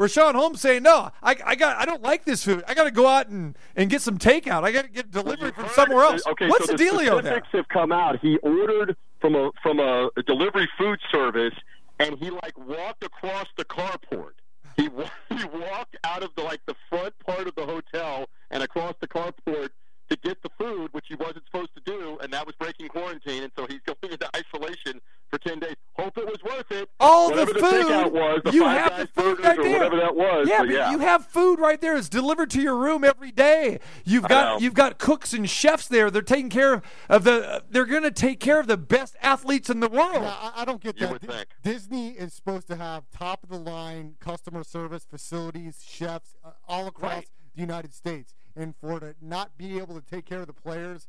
[0.07, 1.11] saying Holmes saying no?
[1.21, 2.63] I, I got I don't like this food.
[2.67, 4.63] I got to go out and, and get some takeout.
[4.63, 6.25] I got to get delivery from somewhere else.
[6.27, 7.41] Okay, What's so the, the dealio there?
[7.53, 8.19] Have come out.
[8.19, 11.53] He ordered from a from a delivery food service,
[11.99, 14.33] and he like walked across the carport.
[14.75, 14.83] He
[15.29, 19.07] he walked out of the like the front part of the hotel and across the
[19.07, 19.69] carport
[20.09, 23.43] to get the food, which he wasn't supposed to do, and that was breaking quarantine,
[23.43, 25.75] and so he's going into isolation for ten days.
[25.95, 26.89] Hope it was worth it.
[26.99, 27.85] All whatever the the, food.
[27.85, 29.73] takeout was, the you Five have Guys the food burgers right or there.
[29.73, 30.47] whatever that was.
[30.47, 30.91] Yeah, but but yeah.
[30.91, 31.95] you have food right there.
[31.97, 33.79] It's delivered to your room every day.
[34.05, 36.09] You've got you've got cooks and chefs there.
[36.09, 37.63] They're taking care of, of the.
[37.69, 40.23] They're going to take care of the best athletes in the world.
[40.23, 41.13] Yeah, I, I don't get You that.
[41.13, 41.47] would think.
[41.63, 46.87] Disney is supposed to have top of the line customer service facilities, chefs uh, all
[46.87, 47.27] across Right.
[47.55, 51.07] the United States, and for to not be able to take care of the players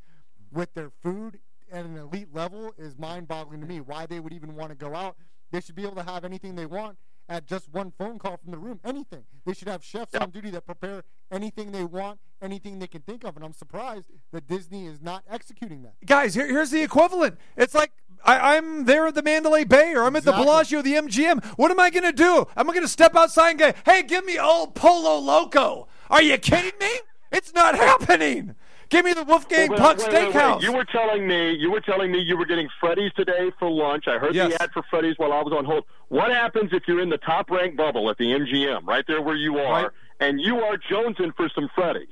[0.52, 1.38] with their food
[1.70, 3.80] at an elite level is mind-boggling to me.
[3.80, 5.16] Why they would even want to go out?
[5.50, 6.96] They should be able to have anything they want
[7.29, 8.81] at just one phone call from the room.
[8.85, 9.24] Anything.
[9.45, 13.24] They should have chefs on duty that prepare anything they want, anything they can think
[13.24, 13.37] of.
[13.37, 15.95] And I'm surprised that Disney is not executing that.
[16.07, 17.39] guys, here, here's the equivalent.
[17.57, 17.93] It's like
[18.24, 20.45] I, I'm there at the Mandalay Bay or I'm at the Exactly.
[20.45, 21.45] Bellagio, the MGM.
[21.57, 22.47] What am I going to do?
[22.57, 25.89] Am I going to step outside and go, hey, give me old Polo Loco?
[26.11, 26.91] Are you kidding me?
[27.31, 28.55] It's not happening.
[28.91, 30.34] Give me the Wolfgang Wait, Puck wait, wait, wait.
[30.34, 30.62] Steakhouse.
[30.62, 34.09] You were telling me you were telling me you were getting Freddy's today for lunch.
[34.09, 34.53] I heard Yes.
[34.57, 35.84] the ad for Freddy's while I was on hold.
[36.09, 39.36] What happens if you're in the top ranked bubble at the MGM, right there where
[39.36, 39.91] you are, Right.
[40.20, 42.09] and you are jonesing for some Freddy's,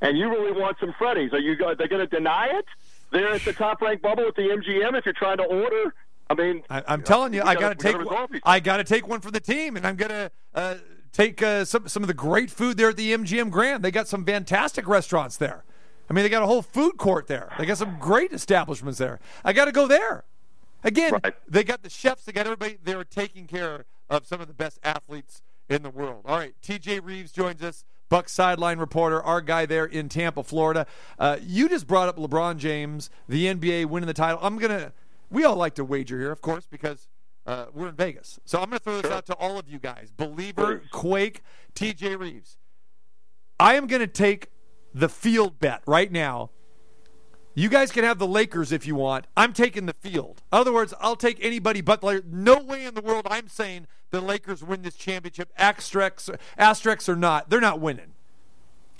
[0.00, 1.32] and you really want some Freddy's?
[1.32, 2.64] Are you are they going to deny it?
[3.10, 5.92] They're at the top ranked bubble at the MGM if you're trying to order.
[6.28, 8.08] I mean, I, I'm telling you, I gotta- got to take.
[8.08, 10.76] one- I got to take one for the team, and I'm gonna uh,
[11.12, 13.82] take uh, some some of the great food there at the MGM Grand.
[13.82, 15.64] They got some fantastic restaurants there.
[16.10, 17.52] I mean, they got a whole food court there.
[17.56, 19.20] They got some great establishments there.
[19.44, 20.24] I got to go there.
[20.82, 21.34] Again, Right.
[21.48, 22.24] they got the chefs.
[22.24, 22.78] They got everybody.
[22.82, 26.22] They're taking care of some of the best athletes in the world.
[26.26, 27.84] All right, TJ Rives joins us.
[28.08, 30.84] Buck sideline reporter, our guy there in Tampa, Florida.
[31.16, 34.40] Uh, you just brought up LeBron James, the NBA winning the title.
[34.42, 34.92] I'm gonna.
[35.30, 37.06] We all like to wager here, of course, because
[37.46, 38.40] uh, we're in Vegas.
[38.44, 40.10] So I'm gonna throw this out to all of you guys.
[40.16, 40.82] Believer.
[40.90, 41.42] Quake,
[41.76, 42.56] TJ Rives.
[43.60, 44.48] I am gonna take
[44.94, 46.50] the field bet right now.
[47.54, 49.26] You guys can have the Lakers if you want.
[49.36, 50.42] I'm taking the field.
[50.52, 53.86] In other words, I'll take anybody but the No way in the world I'm saying
[54.10, 55.50] the Lakers win this championship.
[55.58, 58.14] Asterisks, asterisks or not, they're not winning.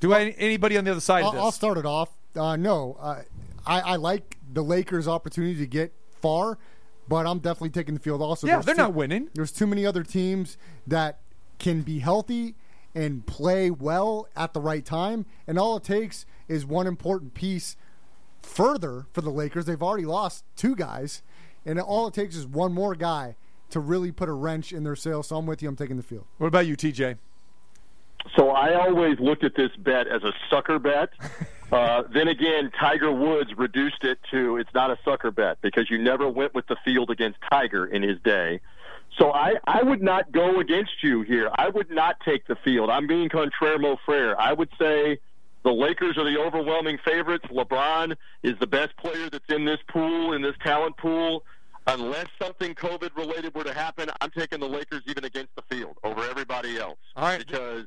[0.00, 1.42] Do I, anybody on the other side I'll, of this?
[1.42, 2.10] I'll start it off.
[2.34, 3.22] Uh, no, uh,
[3.66, 6.58] I, I like the Lakers' opportunity to get far,
[7.08, 8.46] but I'm definitely taking the field also.
[8.46, 9.28] Yeah, There's they're too- not winning.
[9.34, 11.20] There's too many other teams that
[11.58, 12.54] can be healthy
[12.94, 17.76] and play well at the right time, and all it takes is one important piece
[18.42, 19.66] further for the Lakers.
[19.66, 21.22] They've already lost two guys,
[21.64, 23.36] and all it takes is one more guy
[23.70, 25.28] to really put a wrench in their sails.
[25.28, 25.68] So I'm with you.
[25.68, 26.26] I'm taking the field.
[26.38, 27.18] what about you, TJ?
[28.36, 31.10] So I always looked at this bet as a sucker bet.
[31.72, 35.98] Uh, then again, Tiger Woods reduced it to it's not a sucker bet because you
[35.98, 38.60] never went with the field against Tiger in his day.
[39.18, 41.50] So I, I would not go against you here.
[41.56, 42.90] I would not take the field.
[42.90, 44.36] I'm being contraire mo frere.
[44.38, 45.18] I would say
[45.62, 47.44] the Lakers are the overwhelming favorites.
[47.50, 51.44] LeBron is the best player that's in this pool, in this talent pool.
[51.86, 55.98] Unless something COVID related were to happen, I'm taking the Lakers even against the field
[56.04, 56.98] over everybody else.
[57.16, 57.44] All right.
[57.44, 57.86] Because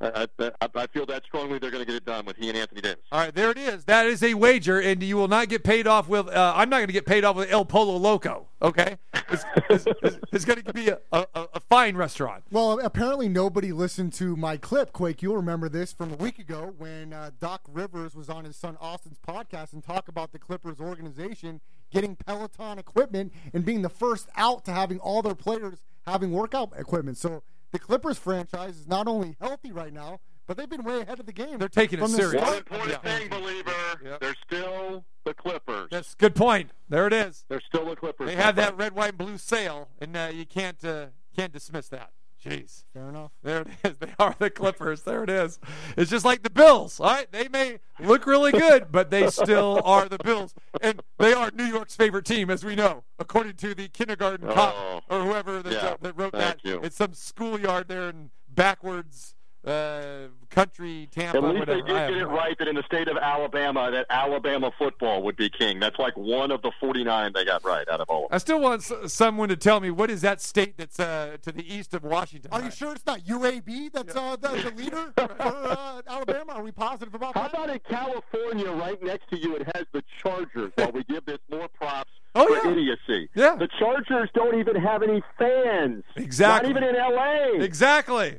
[0.00, 2.56] I, I, I feel that strongly they're going to get it done with he and
[2.56, 3.02] Anthony Davis.
[3.10, 3.84] All right, there it is.
[3.86, 6.28] That is a wager, and you will not get paid off with.
[6.28, 8.48] Uh, I'm not going to get paid off with El Polo Loco.
[8.60, 8.98] Okay,
[9.30, 12.44] it's, it's, it's, it's going to be a, a, a fine restaurant.
[12.50, 15.22] Well, apparently nobody listened to my clip, Quake.
[15.22, 18.76] You'll remember this from a week ago when uh, Doc Rivers was on his son
[18.80, 24.28] Austin's podcast and talked about the Clippers organization getting Peloton equipment and being the first
[24.36, 27.16] out to having all their players having workout equipment.
[27.16, 27.42] So
[27.72, 31.26] the Clippers franchise is not only healthy right now, but they've been way ahead of
[31.26, 31.58] the game.
[31.58, 32.42] They're taking it from serious.
[32.42, 33.18] One important Yeah.
[33.18, 34.20] thing, believer, Yep.
[34.20, 35.88] they're still the Clippers.
[35.90, 36.70] That's good point.
[36.88, 37.44] There it is.
[37.48, 38.28] They're still the Clippers.
[38.28, 41.06] They have that red, white, and blue sail, and uh, you can't uh,
[41.36, 42.10] can't dismiss that.
[42.48, 42.84] Jeez.
[42.94, 43.32] Fair enough.
[43.42, 43.96] There it is.
[44.00, 45.02] They are the Clippers.
[45.02, 45.58] There it is.
[45.96, 46.98] It's just like the Bills.
[47.00, 47.30] All right.
[47.30, 50.54] They may look really good, but they still are the Bills.
[50.80, 54.74] And they are New York's favorite team, as we know, according to the kindergarten cop
[54.76, 55.00] Oh.
[55.10, 55.96] or whoever that, Yeah.
[56.00, 56.68] that wrote Thank that.
[56.68, 56.80] you.
[56.82, 59.34] It's some schoolyard there in backwards
[59.66, 61.82] uh, country, Tampa, At least whatever.
[61.82, 65.22] they did get it no right that in the state of Alabama, that Alabama football
[65.24, 65.78] would be king.
[65.80, 68.34] That's like one of the 49 they got right out of all of them.
[68.36, 71.52] I still want s- someone to tell me what is that state that's uh, to
[71.52, 72.50] the east of Washington.
[72.52, 76.52] Are you sure it's not UAB that's uh, the, the leader for uh, Alabama?
[76.54, 77.54] Are we positive about How that?
[77.54, 81.38] about in California, right next to you, it has the Chargers, while we give this
[81.50, 82.72] more props Oh, for yeah.
[82.72, 83.28] idiocy.
[83.34, 83.56] Yeah.
[83.56, 86.04] The Chargers don't even have any fans.
[86.16, 86.72] Exactly.
[86.72, 87.62] Not even in L.A.
[87.64, 88.38] Exactly.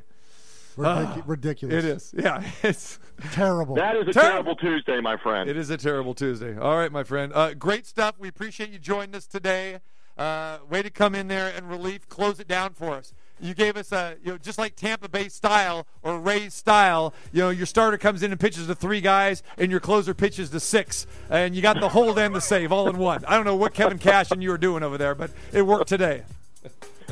[0.76, 1.84] Ridic- ridiculous.
[1.84, 2.14] It is.
[2.16, 2.42] Yeah.
[2.62, 2.98] It's.
[3.32, 3.74] terrible.
[3.76, 4.54] That is a Terrible.
[4.54, 5.48] terrible Tuesday, my friend.
[5.50, 6.56] It is a terrible Tuesday.
[6.56, 7.32] All right, my friend.
[7.34, 8.14] Uh, great stuff.
[8.18, 9.78] We appreciate you joining us today.
[10.16, 12.08] Uh, way to come in there and relief.
[12.08, 13.12] Close it down for us.
[13.42, 17.14] You gave us a, you know, just like Tampa Bay style or Rays style.
[17.32, 20.50] You know, your starter comes in and pitches to three guys, and your closer pitches
[20.50, 23.24] to six, and you got the hold and the save all in one.
[23.26, 25.88] I don't know what Kevin Cash and you were doing over there, but it worked
[25.88, 26.24] today.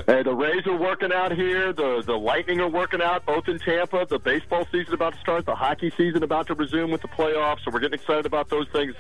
[0.07, 1.73] Hey, the Rays are working out here.
[1.73, 4.07] The the Lightning are working out, both in Tampa.
[4.09, 5.45] The baseball season about to start.
[5.45, 7.65] The hockey season about to resume with the playoffs.
[7.65, 8.95] So we're getting excited about those things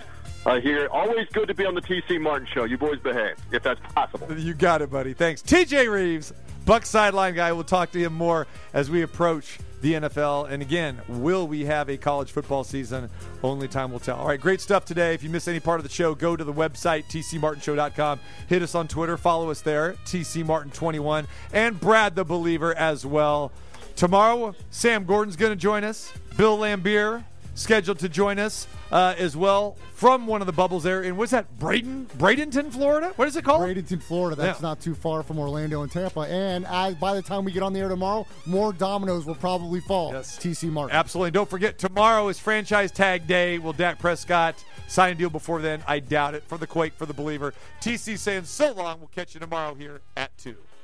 [0.44, 0.88] uh, here.
[0.90, 2.64] Always good to be on the TC Martin Show.
[2.64, 4.36] You boys behave, if that's possible.
[4.36, 5.12] You got it, buddy.
[5.12, 5.42] Thanks.
[5.42, 6.32] TJ Rives,
[6.64, 7.52] Buck sideline guy.
[7.52, 10.50] We'll talk to him more as we approach the NFL.
[10.50, 13.08] And again, will we have a college football season?
[13.42, 14.16] Only time will tell.
[14.16, 15.14] All right, great stuff today.
[15.14, 18.20] If you miss any part of the show, go to the website, tcmartinshow.com.
[18.48, 19.16] Hit us on Twitter.
[19.16, 23.52] Follow us there, tcmartin21, and Brad the Believer as well.
[23.96, 26.12] Tomorrow, Sam Gordon's going to join us.
[26.36, 27.24] Bill Laimbeer
[27.58, 31.02] scheduled to join us uh, as well from one of the bubbles there.
[31.02, 33.12] And what's that, Braden, Bradenton, Florida?
[33.16, 33.62] What is it called?
[33.62, 34.36] Bradenton, Florida.
[34.36, 34.68] That's Yeah.
[34.68, 36.20] not too far from Orlando and Tampa.
[36.20, 36.64] And
[37.00, 40.12] by the time we get on the air tomorrow, more dominoes will probably fall.
[40.12, 40.38] Yes.
[40.38, 40.96] TC Martin.
[40.96, 41.32] Absolutely.
[41.32, 43.58] Don't forget, tomorrow is franchise tag day.
[43.58, 45.82] Will Dak Prescott sign a deal before then?
[45.86, 46.44] I doubt it.
[46.46, 47.52] For the Quake, for the Believer.
[47.80, 49.00] TC saying so long.
[49.00, 50.56] We'll catch you tomorrow here at 2.